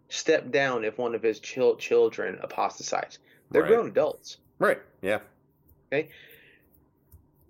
[0.08, 3.18] step down if one of his chil- children apostatize.
[3.50, 3.68] They're Right.
[3.68, 4.38] grown adults.
[4.58, 4.78] Right.
[5.02, 5.20] Yeah.
[5.92, 6.08] Okay.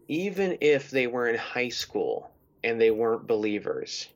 [0.08, 2.30] Even if they were in high school
[2.64, 4.08] and they weren't believers,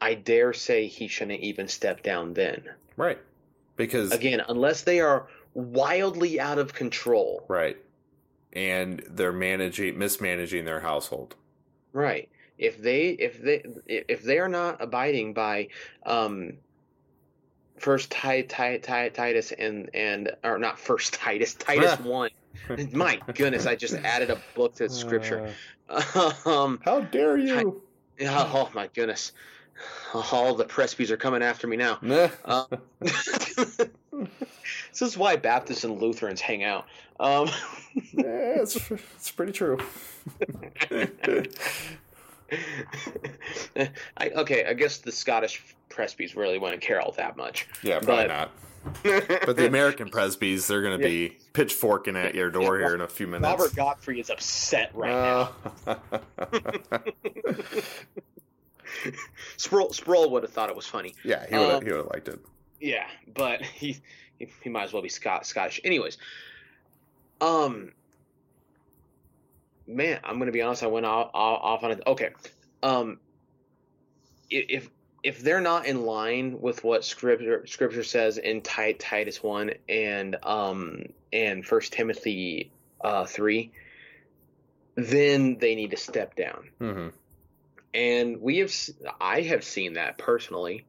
[0.00, 2.64] I dare say he shouldn't even step down then.
[2.96, 3.18] Right.
[3.76, 7.44] Because Again, unless they are wildly out of control.
[7.48, 7.76] Right.
[8.52, 11.36] And they're managing mismanaging their household.
[11.92, 12.28] Right.
[12.58, 15.68] If they if they if they are not abiding by
[16.04, 16.54] um
[17.82, 22.30] first Titus and and or not first Titus Titus one.
[22.92, 25.52] My goodness, I just added a book to scripture.
[25.88, 27.82] Uh, um, How dare you?
[28.20, 29.32] I, oh my goodness,
[30.14, 31.98] all the Presbys are coming after me now.
[32.44, 32.64] uh,
[33.00, 33.80] this
[35.00, 36.86] is why Baptists and Lutherans hang out.
[37.18, 37.48] Um,
[38.12, 39.78] yeah, it's, it's pretty true.
[44.16, 47.66] I, okay, I guess the Scottish Presbys really wouldn't care all that much.
[47.82, 48.50] Yeah, probably but, not.
[49.46, 51.28] but the American Presbys, they're going to yeah.
[51.28, 53.48] be pitchforking at your door here in a few minutes.
[53.48, 55.48] Robert Godfrey is upset right uh.
[55.86, 55.98] now.
[59.56, 61.14] Sproul, Sproul would have thought it was funny.
[61.24, 62.40] Yeah, he would have, um, he would have liked it.
[62.80, 63.98] Yeah, but he,
[64.38, 65.80] he, he might as well be Scott, Scottish.
[65.84, 66.18] Anyways,
[67.40, 67.92] um,
[69.94, 70.82] man, I'm gonna be honest.
[70.82, 72.02] I went off, off on it.
[72.06, 72.30] Okay,
[72.82, 73.18] um,
[74.50, 74.88] if
[75.22, 81.04] if they're not in line with what scripture scripture says in Titus one and um
[81.32, 83.72] and First Timothy uh, three,
[84.94, 86.68] then they need to step down.
[86.80, 87.08] Mm-hmm.
[87.94, 88.72] And we have
[89.20, 90.86] I have seen that personally,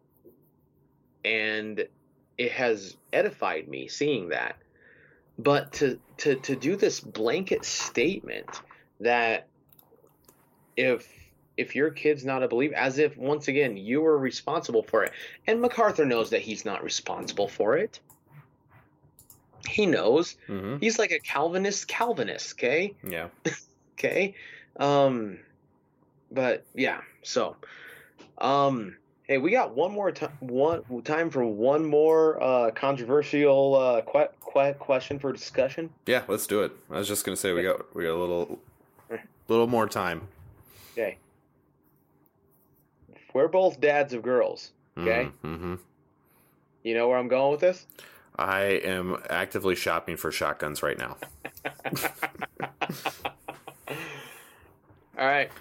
[1.24, 1.86] and
[2.38, 4.58] it has edified me seeing that.
[5.38, 8.62] But to to to do this blanket statement
[9.04, 9.48] that
[10.76, 11.08] if
[11.56, 15.12] if your kid's not a believer, as if once again you were responsible for it,
[15.46, 18.00] and MacArthur knows that he's not responsible for it.
[19.68, 20.78] He knows mm-hmm.
[20.80, 22.54] he's like a Calvinist Calvinist.
[22.54, 22.96] Okay.
[23.08, 23.28] Yeah.
[23.94, 24.36] okay.
[24.78, 25.40] Um,
[26.32, 27.02] but yeah.
[27.22, 27.56] So,
[28.40, 30.32] um, hey, we got one more time.
[30.40, 35.90] One time for one more uh, controversial uh, que- que- question for discussion.
[36.08, 36.72] Yeah, let's do it.
[36.90, 38.60] I was just gonna say we got we got a little
[39.48, 40.28] little more time.
[40.94, 41.18] Okay.
[43.34, 44.72] We're both dads of girls.
[44.98, 45.30] Okay.
[45.44, 45.76] Mm-hmm.
[46.84, 47.86] You know where I'm going with this?
[48.38, 51.18] I am actively shopping for shotguns right now.
[55.18, 55.52] All right.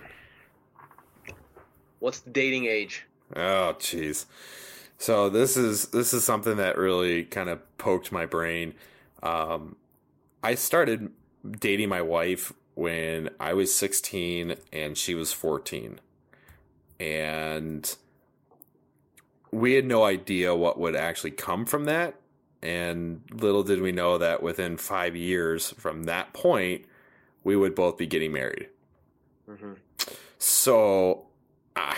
[1.98, 3.06] What's the dating age?
[3.36, 4.26] Oh, jeez.
[4.98, 8.74] So this is this is something that really kind of poked my brain.
[9.22, 9.76] Um,
[10.42, 11.10] I started
[11.58, 16.00] dating my wife when I was 16 and she was 14.
[16.98, 17.94] And
[19.50, 22.14] we had no idea what would actually come from that.
[22.62, 26.84] And little did we know that within five years from that point,
[27.44, 28.68] we would both be getting married.
[29.50, 29.72] Mm-hmm.
[30.38, 31.26] So
[31.74, 31.96] I,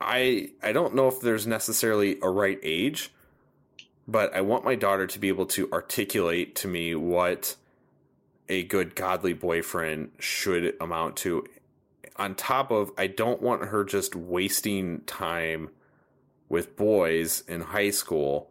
[0.00, 3.12] I I don't know if there's necessarily a right age,
[4.08, 7.56] but I want my daughter to be able to articulate to me what
[8.48, 11.46] a good godly boyfriend should amount to.
[12.16, 15.70] On top of, I don't want her just wasting time
[16.48, 18.50] with boys in high school.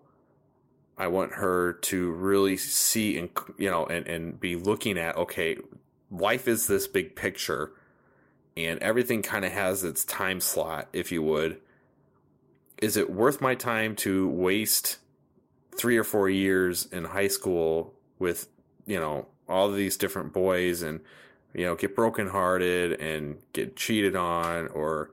[0.97, 5.57] I want her to really see and you know and, and be looking at okay,
[6.11, 7.71] life is this big picture
[8.55, 11.59] and everything kind of has its time slot, if you would.
[12.81, 14.97] Is it worth my time to waste
[15.75, 18.47] three or four years in high school with,
[18.85, 20.99] you know, all of these different boys and
[21.53, 25.11] you know get brokenhearted and get cheated on or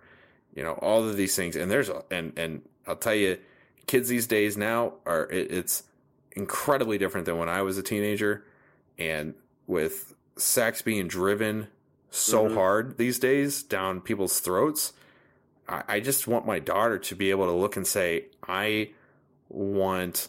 [0.54, 3.38] you know all of these things and there's and and I'll tell you
[3.86, 5.84] kids these days now are it, it's
[6.32, 8.44] incredibly different than when I was a teenager
[8.98, 9.34] and
[9.66, 11.68] with sex being driven
[12.10, 12.54] so mm-hmm.
[12.54, 14.92] hard these days down people's throats
[15.68, 18.90] I, I just want my daughter to be able to look and say I
[19.48, 20.28] want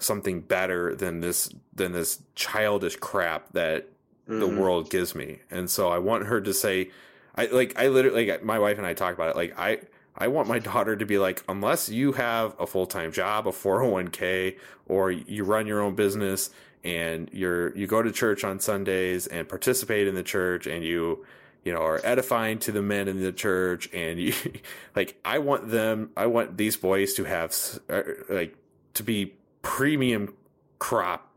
[0.00, 3.88] something better than this than this childish crap that
[4.28, 4.40] mm-hmm.
[4.40, 5.38] the world gives me.
[5.50, 6.90] And so I want her to say
[7.34, 9.80] I like I literally like my wife and I talk about it like I
[10.16, 14.58] I want my daughter to be like unless you have a full-time job, a 401k
[14.86, 16.50] or you run your own business
[16.84, 21.24] and you're you go to church on Sundays and participate in the church and you
[21.64, 24.34] you know are edifying to the men in the church and you
[24.96, 27.54] like I want them I want these boys to have
[27.88, 28.56] uh, like
[28.94, 30.34] to be premium
[30.78, 31.32] crop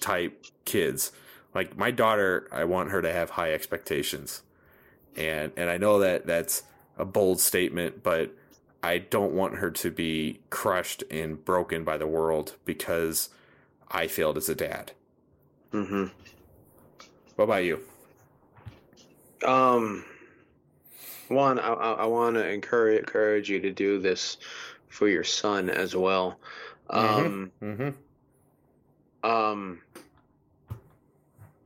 [0.00, 1.12] type kids.
[1.54, 4.42] Like my daughter, I want her to have high expectations.
[5.16, 6.62] And and I know that that's
[6.96, 8.34] a bold statement, but
[8.82, 13.28] I don't want her to be crushed and broken by the world because
[13.90, 14.92] I failed as a dad.
[15.72, 16.06] Mm-hmm.
[17.36, 17.80] What about you?
[19.44, 20.04] Um,
[21.28, 24.38] one, I, I want to encourage encourage you to do this
[24.88, 26.38] for your son as well.
[26.90, 27.26] Mm-hmm.
[27.26, 29.28] Um, mm-hmm.
[29.30, 29.80] Um,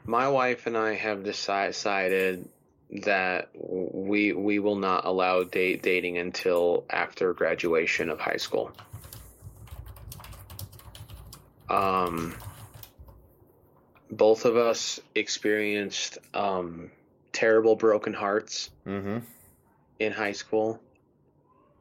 [0.04, 2.48] my wife and I have decided
[2.90, 8.70] that we we will not allow date dating until after graduation of high school.
[11.68, 12.34] Um,
[14.10, 16.90] both of us experienced um,
[17.32, 19.18] terrible broken hearts Mm-hmm.
[19.98, 20.80] in high school,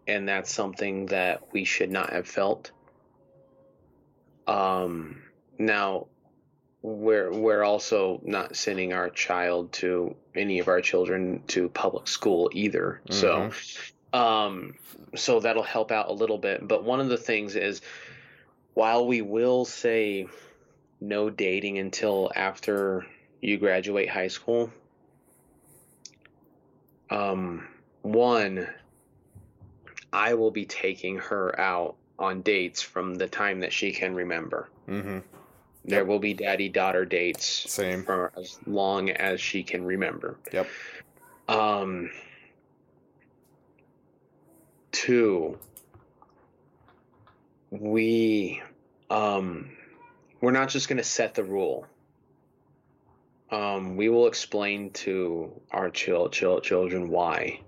[0.07, 2.71] and that's something that we should not have felt.
[4.47, 5.21] Um,
[5.57, 6.07] now,
[6.81, 12.49] we're we're also not sending our child to any of our children to public school
[12.53, 13.01] either.
[13.09, 13.51] So,
[14.11, 14.75] um,
[15.15, 16.67] so that'll help out a little bit.
[16.67, 17.81] But one of the things is,
[18.73, 20.27] while we will say
[20.99, 23.05] no dating until after
[23.41, 24.69] you graduate high school,
[27.09, 27.67] um,
[28.01, 28.67] one,
[30.11, 34.69] I will be taking her out on dates from the time that she can remember.
[34.87, 35.19] Mm-hmm.
[35.85, 38.03] There will be daddy daughter dates Same.
[38.03, 40.37] for as long as she can remember.
[40.53, 40.67] Yep.
[41.49, 42.09] Um,
[44.93, 45.57] two,
[47.69, 48.61] we,
[49.09, 49.71] um,
[50.39, 51.85] we're not just going to set the rule.
[53.51, 57.59] Um, we will explain to our chil- chil- children why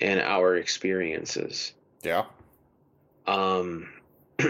[0.00, 1.72] and our experiences.
[2.02, 2.26] Yeah.
[3.30, 3.88] Um,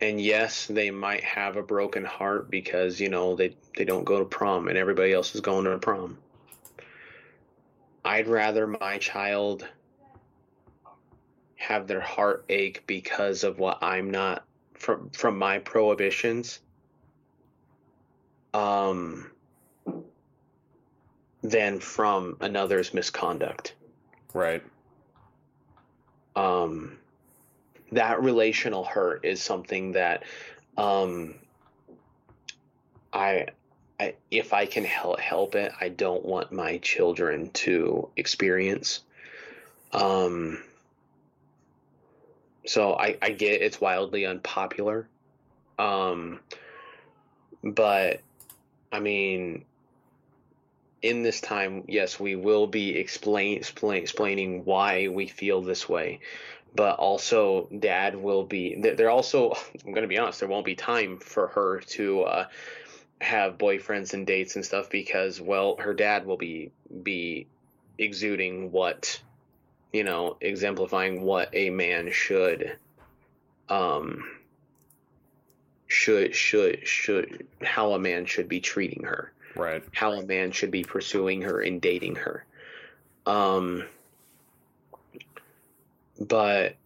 [0.00, 4.18] and yes, they might have a broken heart because you know they they don't go
[4.18, 6.18] to prom and everybody else is going to prom.
[8.04, 9.68] I'd rather my child
[11.54, 16.58] have their heart ache because of what I'm not from from my prohibitions
[18.52, 19.30] um
[21.42, 23.74] than from another's misconduct
[24.34, 24.62] Right.
[26.40, 26.96] Um,
[27.92, 30.24] that relational hurt is something that
[30.78, 31.34] um,
[33.12, 33.48] I,
[33.98, 39.00] I if I can help help it, I don't want my children to experience.
[39.92, 40.62] Um,
[42.66, 45.08] so I, I get it's wildly unpopular,
[45.78, 46.40] um,
[47.62, 48.20] but
[48.92, 49.64] I mean,
[51.02, 56.20] in this time, yes, we will be explain, explain explaining why we feel this way,
[56.74, 58.76] but also Dad will be.
[58.76, 59.52] there- also,
[59.84, 62.46] I'm going to be honest, there won't be time for her to uh,
[63.20, 66.70] have boyfriends and dates and stuff because, well, her dad will be
[67.02, 67.46] be
[67.98, 69.20] exuding what,
[69.92, 72.76] you know, exemplifying what a man should,
[73.68, 74.24] um,
[75.86, 79.82] should should should how a man should be treating her Right.
[79.92, 82.44] how a man should be pursuing her and dating her.
[83.26, 83.84] Um,
[86.18, 86.76] but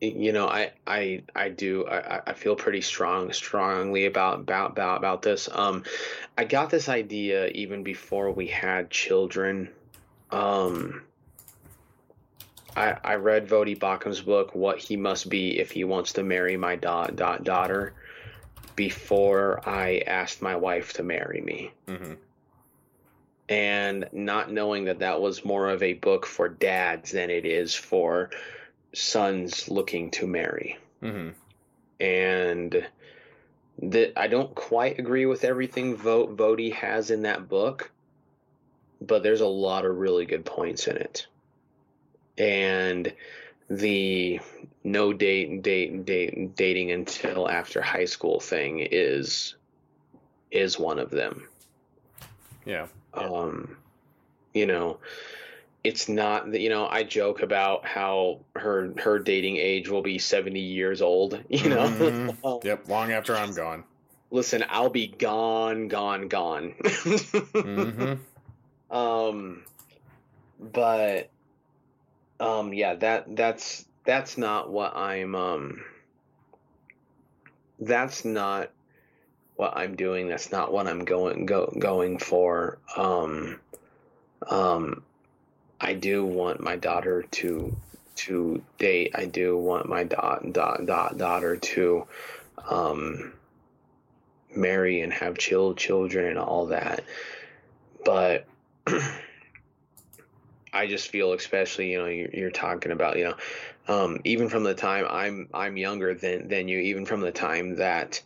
[0.00, 4.98] you know, I I I do I, I feel pretty strong strongly about about about
[4.98, 5.48] about this.
[5.52, 5.84] Um,
[6.38, 9.68] I got this idea even before we had children.
[10.30, 11.02] Um.
[12.76, 16.56] I, I read Voddie Baucham's book, What He Must Be If He Wants to Marry
[16.56, 17.94] My da- da- Daughter,
[18.80, 22.14] before I asked my wife to marry me Mm-hmm.
[23.50, 27.74] and not knowing that that was more of a book for dads than it is
[27.74, 28.30] for
[28.94, 30.78] sons looking to marry.
[31.02, 31.28] Mm-hmm.
[32.02, 32.86] And
[33.82, 37.90] that I don't quite agree with everything Vo- Voddie has in that book,
[38.98, 41.26] but there's a lot of really good points in it.
[42.38, 43.12] And
[43.68, 44.40] the
[44.82, 49.54] no date date and date and dating until after high school thing is
[50.50, 51.46] is one of them
[52.64, 52.86] Yeah.
[53.14, 53.76] um
[54.54, 54.98] you know
[55.84, 60.18] it's not that you know i joke about how her her dating age will be
[60.18, 62.60] 70 years old you know Mhm.
[62.64, 62.88] Yep.
[62.88, 63.84] Long after I'm gone.
[64.30, 68.14] listen i'll be gone gone gone Mm-hmm.
[68.96, 69.62] um
[70.58, 71.30] but
[72.38, 75.82] um yeah that that's that's not what i'm um
[77.78, 78.70] that's not
[79.56, 80.28] what i'm doing.
[80.28, 82.78] That's not what i'm going go, going for.
[82.96, 83.60] Um
[84.48, 85.02] um
[85.80, 87.76] i do want my daughter to
[88.16, 89.12] to date.
[89.14, 92.06] I do want my dot dot dot daughter to
[92.68, 93.32] um
[94.54, 97.04] marry and have chill children and all that.
[98.04, 98.46] But
[100.72, 103.34] I just feel, especially you know, you're, you're talking about you know,
[103.88, 107.76] um, even from the time I'm I'm younger than than you, even from the time
[107.76, 108.22] that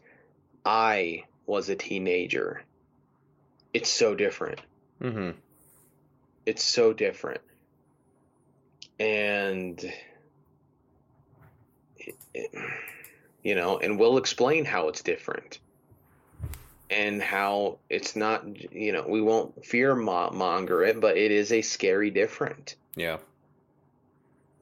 [0.65, 2.63] I was a teenager,
[3.73, 4.61] it's so different.
[5.01, 5.39] Mm-hmm.
[6.47, 7.41] It's so different,
[9.01, 9.83] and
[11.97, 12.51] it, it,
[13.43, 15.59] you know, and we'll explain how it's different
[16.91, 21.63] and how it's not, you know, we won't fear monger it, but it is a
[21.63, 22.77] scary different.
[22.95, 23.19] Yeah.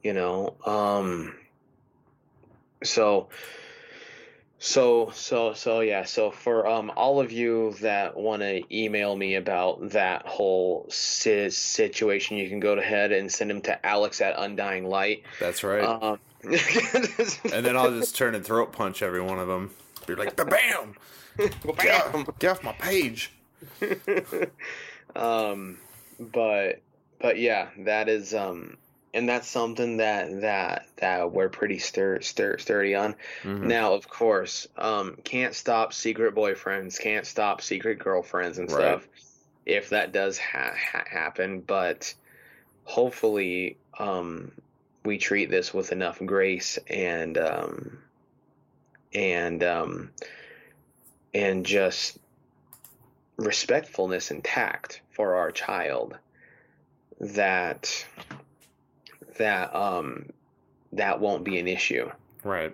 [0.03, 1.33] You know, um,
[2.83, 3.29] so,
[4.59, 6.03] so, so, so, yeah.
[6.03, 11.49] So for um, all of you that want to email me about that whole si-
[11.49, 15.23] situation, you can go ahead and send them to Alex at Undying Light.
[15.39, 15.83] That's right.
[15.83, 19.71] Um, and then I'll just turn and throat punch every one of them.
[20.05, 20.95] Be like, bam, bam,
[21.77, 23.31] get off, get off my page.
[25.15, 25.77] um,
[26.19, 26.81] but
[27.21, 28.75] but yeah, that is um,
[29.13, 33.15] and that's something that that that we're pretty stur, stur, sturdy on.
[33.43, 33.67] Mm-hmm.
[33.67, 39.01] Now, of course, um, can't stop secret boyfriends, can't stop secret girlfriends and stuff.
[39.01, 39.09] Right.
[39.65, 42.13] If that does ha- ha- happen, but
[42.83, 44.51] hopefully, um,
[45.05, 47.99] we treat this with enough grace and um,
[49.13, 50.09] and um,
[51.33, 52.17] and just
[53.37, 56.17] respectfulness and tact for our child
[57.19, 58.05] that
[59.37, 60.27] that um
[60.91, 62.09] that won't be an issue.
[62.43, 62.73] Right.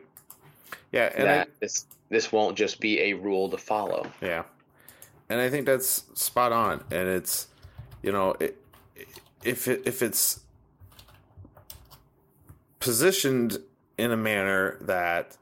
[0.91, 4.07] Yeah and that I, this this won't just be a rule to follow.
[4.21, 4.43] Yeah.
[5.29, 7.47] And i think that's spot on and it's
[8.01, 8.57] you know it,
[9.43, 10.41] if it, if it's
[12.79, 13.59] positioned
[13.97, 15.37] in a manner that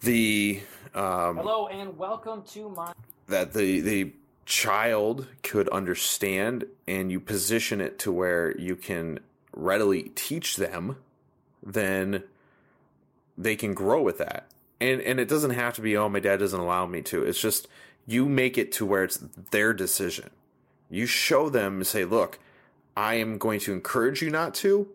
[0.00, 0.60] the
[0.94, 2.92] um, hello and welcome to my
[3.28, 4.12] that the the
[4.44, 9.18] child could understand and you position it to where you can
[9.52, 10.96] readily teach them
[11.62, 12.22] then
[13.36, 14.46] they can grow with that
[14.80, 17.40] and and it doesn't have to be oh my dad doesn't allow me to it's
[17.40, 17.68] just
[18.06, 19.18] you make it to where it's
[19.50, 20.30] their decision
[20.90, 22.38] you show them and say look
[22.96, 24.88] i am going to encourage you not to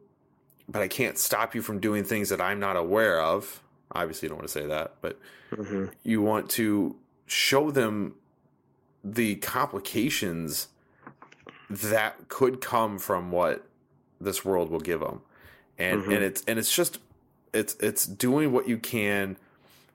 [0.68, 3.62] but I can't stop you from doing things that I'm not aware of.
[3.92, 5.18] Obviously, you don't want to say that, but
[5.52, 5.86] mm-hmm.
[6.04, 6.96] you want to
[7.26, 8.16] show them
[9.04, 10.68] the complications
[11.70, 13.66] that could come from what
[14.20, 15.22] this world will give them,
[15.78, 16.12] and mm-hmm.
[16.12, 17.00] and it's and it's just
[17.54, 19.38] it's it's doing what you can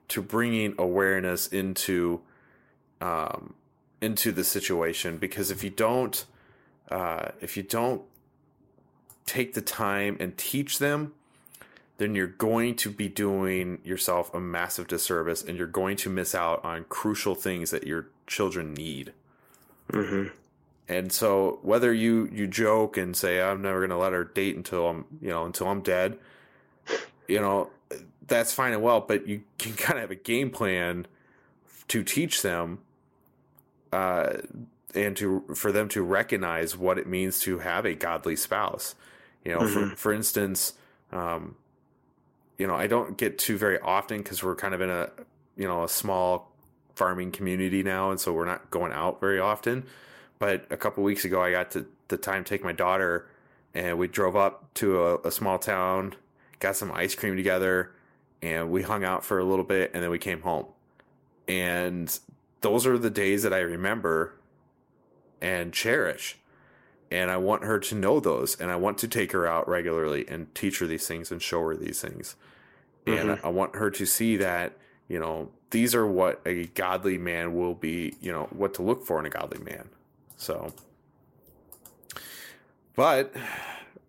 [0.09, 2.21] to bringing awareness into
[3.01, 3.53] um
[4.01, 6.25] into the situation because if you don't
[6.89, 8.01] uh, if you don't
[9.25, 11.13] take the time and teach them,
[11.97, 16.35] then you're going to be doing yourself a massive disservice and you're going to miss
[16.35, 19.13] out on crucial things that your children need.
[19.91, 20.35] Mm-hmm.
[20.87, 24.55] And so whether you, you joke and say, I'm never going to let her date
[24.55, 26.17] until I'm, you know, until I'm dead,
[27.27, 27.69] you know,
[28.27, 31.07] that's fine and well, but you can kind of have a game plan
[31.87, 32.79] to teach them,
[33.91, 34.37] uh,
[34.95, 38.95] and to, for them to recognize what it means to have a godly spouse
[39.43, 39.89] you know, mm-hmm.
[39.89, 40.73] for for instance,
[41.11, 41.55] um,
[42.57, 45.09] you know, I don't get to very often because we're kind of in a
[45.57, 46.51] you know a small
[46.95, 49.85] farming community now, and so we're not going out very often.
[50.43, 53.29] But a couple weeks ago, I got to the time to take my daughter,
[53.73, 56.15] and we drove up to a, a small town,
[56.59, 57.93] got some ice cream together,
[58.41, 60.65] and we hung out for a little bit, and then we came home.
[61.47, 62.19] And
[62.59, 64.33] those are the days that I remember
[65.39, 66.37] and cherish
[67.09, 70.27] and I want her to know those, and I want to take her out regularly
[70.27, 72.35] and teach her these things and show her these things,
[73.05, 73.29] mm-hmm.
[73.29, 74.73] and I want her to see that
[75.07, 79.05] you know these are what a godly man will be, you know what to look
[79.05, 79.87] for in a godly man.
[80.43, 80.73] So,
[82.95, 83.33] but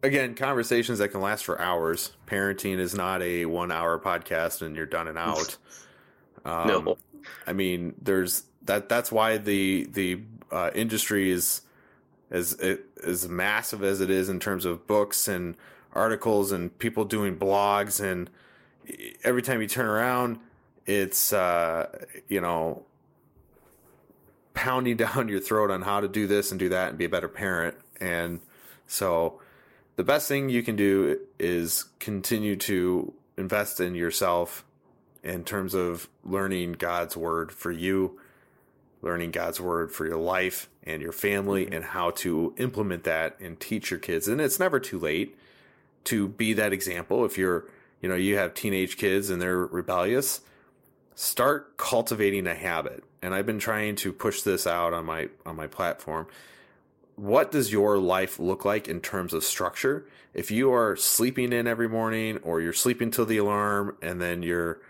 [0.03, 2.13] again, conversations that can last for hours.
[2.27, 5.57] Parenting is not a one-hour podcast and you're done and out.
[6.47, 6.99] Um, no,
[7.47, 8.91] I mean, there's that.
[8.91, 10.21] That's why the the
[10.53, 11.63] uh, industry is
[12.31, 12.53] as
[13.03, 15.57] as massive as it is in terms of books and
[15.95, 18.29] articles and people doing blogs and
[19.23, 20.39] every time you turn around
[20.87, 21.89] it's uh,
[22.29, 22.85] you know
[24.65, 27.09] pounding down your throat on how to do this and do that and be a
[27.09, 28.41] better parent and
[28.87, 29.41] so
[29.97, 34.65] the best thing you can do is continue to invest in yourself
[35.23, 38.19] in terms of learning God's word for you
[39.05, 41.75] learning God's word for your life and your family mm-hmm.
[41.75, 44.27] and how to implement that and teach your kids.
[44.27, 45.37] And it's never too late
[46.05, 47.25] to be that example.
[47.25, 47.67] If you're,
[48.01, 50.41] you know, you have teenage kids and they're rebellious,
[51.15, 53.05] start cultivating a habit.
[53.23, 56.27] And I've been trying to push this out on my on my platform.
[57.17, 60.07] What does your life look like in terms of structure?
[60.35, 64.43] If you are sleeping in every morning or you're sleeping till the alarm and then
[64.43, 64.81] you're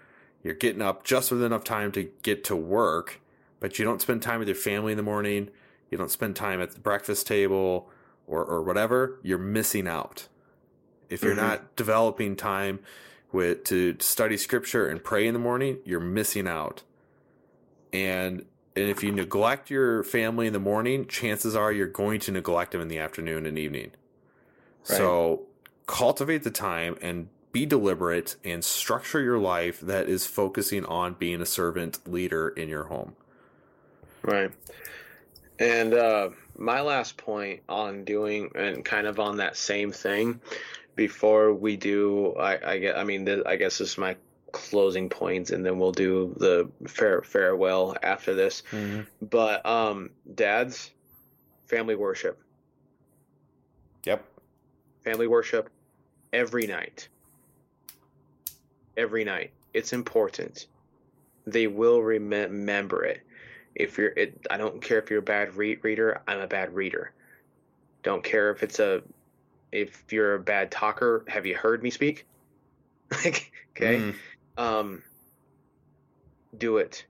[0.42, 3.20] you're getting up just with enough time to get to work,
[3.60, 5.50] but you don't spend time with your family in the morning,
[5.90, 7.90] you don't spend time at the breakfast table
[8.26, 10.28] or, or whatever, you're missing out.
[11.08, 11.46] If you're mm-hmm.
[11.46, 12.80] not developing time
[13.34, 16.82] with to study scripture and pray in the morning, you're missing out.
[17.92, 22.32] And and if you neglect your family in the morning, chances are you're going to
[22.32, 23.92] neglect them in the afternoon and evening.
[24.88, 24.98] Right.
[24.98, 25.42] So
[25.86, 31.40] cultivate the time and be deliberate and structure your life that is focusing on being
[31.40, 33.14] a servant leader in your home.
[34.22, 34.50] Right.
[35.60, 40.40] And uh, my last point on doing and kind of on that same thing
[40.94, 44.16] before we do, I, I get, I mean, th- I guess this is my
[44.52, 48.62] closing points, and then we'll do the fair farewell after this.
[49.20, 50.90] But um, dads,
[51.66, 52.40] family worship,
[54.06, 54.24] Yep.
[55.02, 55.70] family worship
[56.32, 57.08] every night.
[58.96, 59.50] Every night.
[59.72, 60.66] It's important.
[61.46, 63.22] They will remem- remember it.
[63.74, 66.20] If you're, it, I don't care if you're a bad re- reader.
[66.28, 67.12] I'm a bad reader.
[68.04, 69.02] Don't care if it's a,
[69.74, 71.24] if you're a bad talker.
[71.28, 72.26] Have you heard me speak?
[73.24, 73.98] Like, okay.
[73.98, 74.14] Mm.
[74.56, 75.02] Um.
[76.56, 77.04] Do it.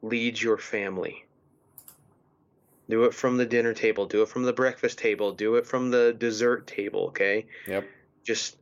[0.00, 1.24] Lead your family.
[2.88, 4.06] Do it from the dinner table.
[4.06, 5.32] Do it from the breakfast table.
[5.32, 7.06] Do it from the dessert table.
[7.08, 7.84] Okay Yep.
[8.24, 8.56] just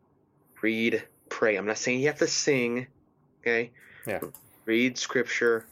[0.63, 1.57] read, pray.
[1.57, 2.87] I'm not saying you have to sing,
[3.41, 3.71] okay?
[4.07, 4.21] Yeah.
[4.65, 5.67] Read scripture,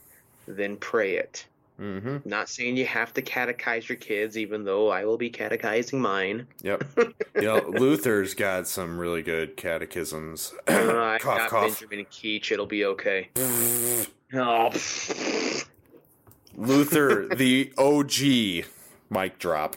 [0.46, 1.46] then pray it.
[1.80, 2.28] Mm-hmm.
[2.28, 6.46] Not saying you have to catechize your kids, even though I will be catechizing mine.
[6.62, 6.84] Yep.
[7.36, 10.52] you know, Luther's got some really good catechisms.
[10.68, 11.80] Uh, I cough, got cough.
[11.80, 12.52] Benjamin Keach.
[12.52, 13.30] It'll be okay.
[14.34, 14.70] oh,
[16.54, 18.66] Luther, the OG,
[19.08, 19.76] mic drop.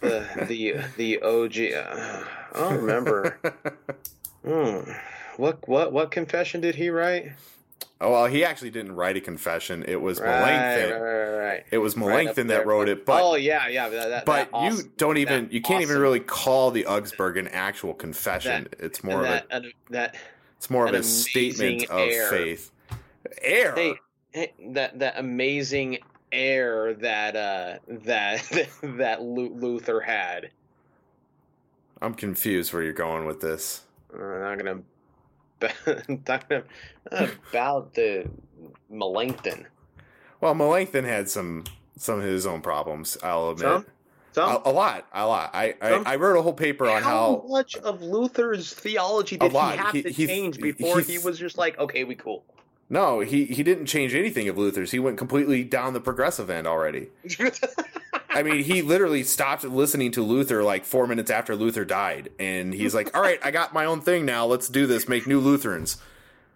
[0.00, 1.72] the the the OG.
[1.72, 3.40] Uh, I don't remember.
[4.44, 4.90] Hmm.
[5.38, 7.32] What what what confession did he write?
[8.00, 9.84] Oh well, he actually didn't write a confession.
[9.86, 10.90] It was Right, Melanchthon.
[10.90, 11.64] right, right, right.
[11.70, 13.88] It was Melanchthon that wrote it, but oh yeah, yeah.
[13.88, 17.48] That, that, but that you don't even you can't even really call the Augsburg an
[17.48, 18.68] actual confession.
[18.78, 20.16] it's more of that, a an- that
[20.56, 22.70] it's more of a statement amazing of faith.
[23.40, 23.74] Air.
[23.74, 23.94] hey,
[24.32, 25.98] hey, that that amazing
[26.32, 30.50] air that uh that that Luther had.
[32.02, 33.82] I'm confused where you're going with this.
[34.12, 34.82] I'm not gonna
[36.24, 36.44] talk
[37.50, 38.28] about the
[38.90, 39.66] Melanchthon.
[40.40, 41.64] Well, Melanchthon had some
[41.96, 43.16] some of his own problems.
[43.22, 43.62] I'll admit.
[43.64, 43.86] Some?
[44.32, 44.50] Some?
[44.50, 45.50] A, a lot, a lot.
[45.54, 49.58] I, I, I wrote a whole paper on how much of Luther's theology did he
[49.58, 52.44] have He- to change before he- he was just like, okay, we cool.
[52.90, 54.90] No, he he didn't change anything of Luther's.
[54.90, 57.08] He went completely down the progressive end already.
[58.34, 62.74] I mean, he literally stopped listening to Luther like four minutes after Luther died, and
[62.74, 64.46] he's like, "All right, I got my own thing now.
[64.46, 65.08] Let's do this.
[65.08, 65.96] Make new Lutherans."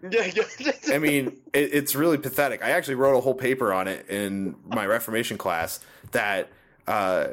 [0.09, 0.71] yeah, yeah.
[0.93, 2.63] I mean, it, it's really pathetic.
[2.63, 5.79] I actually wrote a whole paper on it in my Reformation class.
[6.11, 6.49] That
[6.87, 7.27] uh,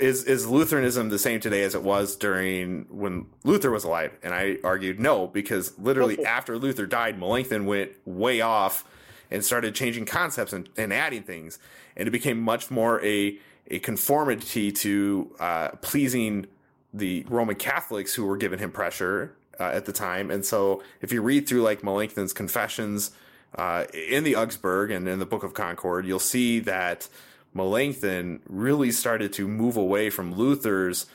[0.00, 4.16] is is Lutheranism the same today as it was during when Luther was alive?
[4.22, 8.84] And I argued no, because literally after Luther died, Melanchthon went way off
[9.30, 11.58] and started changing concepts and, and adding things,
[11.96, 13.38] and it became much more a
[13.70, 16.46] a conformity to uh, pleasing
[16.94, 20.30] the Roman Catholics who were giving him pressure uh, at the time.
[20.30, 23.10] And so, if you read through like Melanchthon's confessions
[23.54, 27.08] uh, in the Augsburg and in the Book of Concord, you'll see that
[27.54, 31.06] Melanchthon really started to move away from Luther's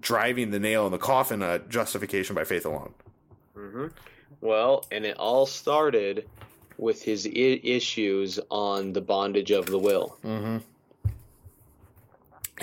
[0.00, 2.94] driving the nail in the coffin, uh, justification by faith alone.
[4.40, 6.28] Well, and it all started
[6.78, 10.16] with his I- issues on the bondage of the will.
[10.24, 10.58] Mm-hmm.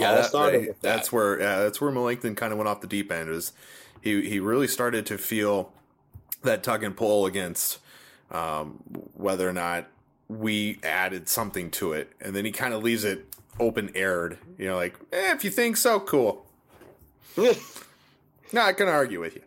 [0.05, 2.87] All that- started that- that's where yeah, that's where Melanchthon kind of went off the
[2.87, 3.29] deep end.
[3.29, 3.51] Is
[4.01, 5.71] he he really started to feel
[6.43, 7.79] that tug and pull against
[8.31, 8.79] um,
[9.15, 9.87] whether or not
[10.27, 13.25] we added something to it, and then he kind of leaves it
[13.59, 14.37] open aired.
[14.57, 16.45] You know, like eh, if you think so, cool.
[18.51, 19.41] Not gonna argue with you.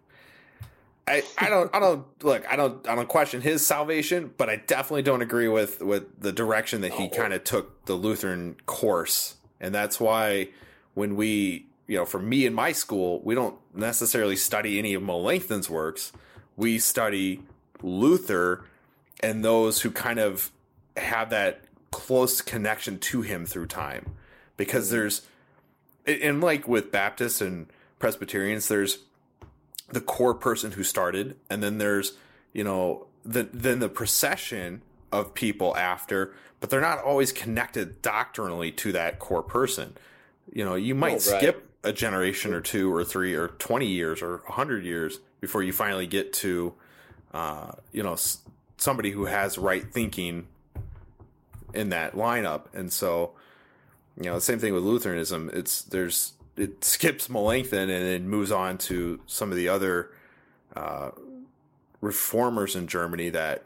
[1.08, 4.56] I, I don't I don't look I don't I don't question his salvation, but I
[4.56, 9.34] definitely don't agree with with the direction that he kind of took the Lutheran course,
[9.60, 10.48] and that's why
[10.94, 15.02] when we you know for me in my school we don't necessarily study any of
[15.02, 16.12] Melanchthon's works,
[16.56, 17.42] we study
[17.82, 18.64] Luther
[19.22, 20.50] and those who kind of
[20.96, 24.14] have that close connection to him through time,
[24.56, 25.22] because there's
[26.06, 27.66] and like with Baptists and
[27.98, 28.98] Presbyterians, there's
[29.88, 32.14] the core person who started, and then there's
[32.52, 34.82] you know the then the procession
[35.12, 39.96] of people after, but they're not always connected doctrinally to that core person.
[40.52, 41.40] You know, you might Oh, right.
[41.40, 45.72] skip a generation or two or three or twenty years or hundred years before you
[45.72, 46.74] finally get to
[47.32, 48.16] uh, you know
[48.76, 50.46] somebody who has right thinking
[51.72, 53.32] in that lineup, and so
[54.16, 55.50] you know the same thing with Lutheranism.
[55.54, 60.10] It's there's it skips Melanchthon and then moves on to some of the other
[60.76, 61.10] uh,
[62.02, 63.64] reformers in Germany that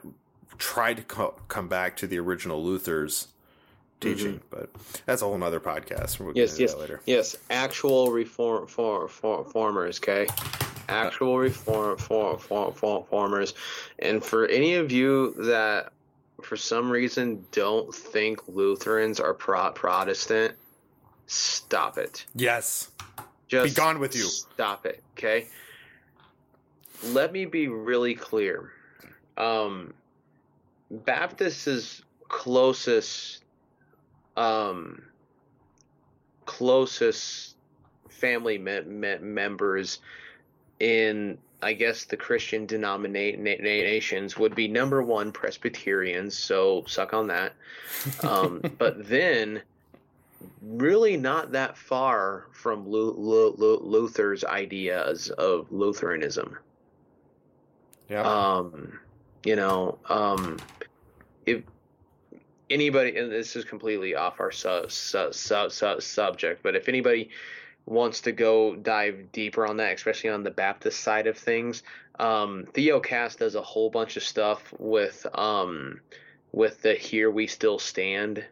[0.58, 3.28] tried to co- come back to the original Luther's
[4.00, 4.46] teaching, mm-hmm.
[4.50, 4.70] but
[5.06, 6.20] that's a whole nother podcast.
[6.20, 7.00] We'll yes, yes, later.
[7.06, 7.36] yes.
[7.50, 10.26] Actual reform, for, for, reformers, okay.
[10.88, 13.54] Actual reform, for, for, for, reformers,
[13.98, 15.92] and for any of you that,
[16.42, 20.54] for some reason, don't think Lutherans are pro- Protestant,
[21.26, 22.26] stop it.
[22.34, 22.90] Yes.
[23.48, 24.24] Just be gone with you.
[24.24, 25.46] Stop it, okay.
[27.04, 28.70] Let me be really clear.
[29.36, 29.94] Um,
[31.04, 33.44] Baptist's closest
[34.36, 35.02] um,
[36.46, 37.56] closest
[38.08, 40.00] family me- me- members
[40.80, 47.54] in I guess the Christian denominations would be number one Presbyterians, so suck on that.
[48.22, 49.62] Um, but then,
[50.60, 56.58] really not that far from Lu- Lu- Luther's ideas of Lutheranism.
[58.10, 58.22] Yeah.
[58.22, 58.98] Um,
[59.44, 60.58] you know, um,
[62.70, 67.30] anybody, and this is completely off our su- su- su- subject, but if anybody
[67.86, 71.82] wants to go dive deeper on that, especially on the Baptist side of things,
[72.18, 76.00] um, Theocast does a whole bunch of stuff with um,
[76.52, 78.44] with the Here We Still Stand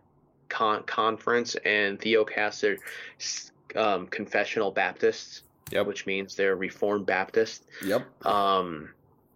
[0.49, 2.77] con- conference, and Theocast
[3.77, 5.87] are um, confessional Baptists, yep.
[5.87, 7.65] which means they're Reformed Baptist.
[7.85, 8.27] Yep.
[8.27, 8.91] Um,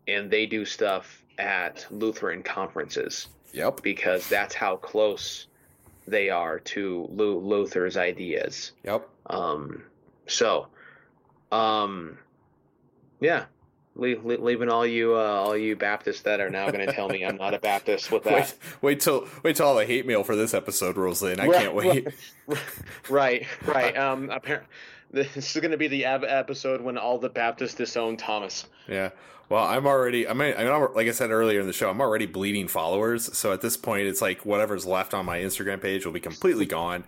[0.09, 3.29] and they do stuff at Lutheran conferences.
[3.53, 3.83] Yep.
[3.83, 5.47] Because that's how close
[6.07, 8.73] they are to Luther's ideas.
[8.85, 9.09] Yep.
[9.27, 9.83] Um,
[10.27, 10.69] so,
[11.51, 12.19] um,
[13.21, 13.47] yeah,
[13.97, 17.37] leaving all you uh, all you Baptists that are now going to tell me I'm
[17.37, 18.33] not a Baptist with that.
[18.33, 21.41] Wait, wait till wait till all the hate mail for this episode rolls in.
[21.41, 22.09] I right, can't wait.
[23.09, 23.97] Right, right.
[23.97, 24.69] Um, apparently,
[25.11, 28.67] this is going to be the episode when all the Baptists disown Thomas.
[28.89, 29.11] Yeah.
[29.49, 30.27] Well, I'm already.
[30.27, 33.37] I mean, I'm like I said earlier in the show, I'm already bleeding followers.
[33.37, 36.67] So at this point, it's like whatever's left on my Instagram page will be completely
[36.67, 37.05] gone,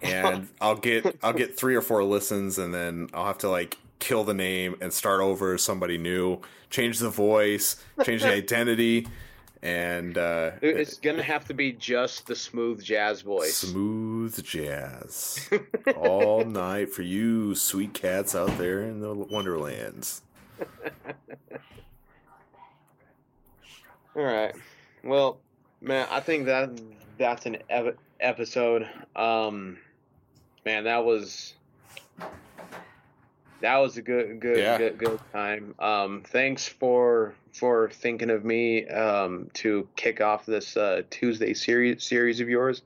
[0.00, 3.76] and I'll get I'll get three or four listens, and then I'll have to like
[3.98, 6.40] kill the name and start over somebody new,
[6.70, 9.08] change the voice, change the identity,
[9.62, 13.56] and uh, it's gonna have to be just the smooth jazz voice.
[13.56, 15.48] Smooth jazz
[15.96, 20.22] all night for you, sweet cats out there in the Wonderlands.
[24.16, 24.54] All right.
[25.04, 25.38] Well,
[25.80, 26.80] man, I think that
[27.18, 28.88] that's an ev- episode.
[29.14, 29.78] Um,
[30.64, 31.54] man, that was
[33.60, 34.78] that was a good, good, yeah.
[34.78, 35.74] good, good time.
[35.78, 42.02] Um, thanks for for thinking of me um, to kick off this uh, Tuesday series
[42.02, 42.82] series of yours.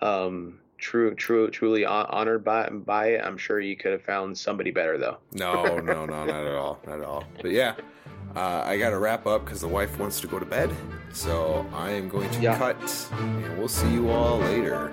[0.00, 3.22] Um, true, true, truly honored by by it.
[3.24, 5.18] I'm sure you could have found somebody better though.
[5.32, 7.24] No, no, no, not at all, not at all.
[7.40, 7.74] But yeah,
[8.36, 10.70] uh, I got to wrap up because the wife wants to go to bed.
[11.12, 12.58] So I am going to yeah.
[12.58, 14.92] cut, and we'll see you all later.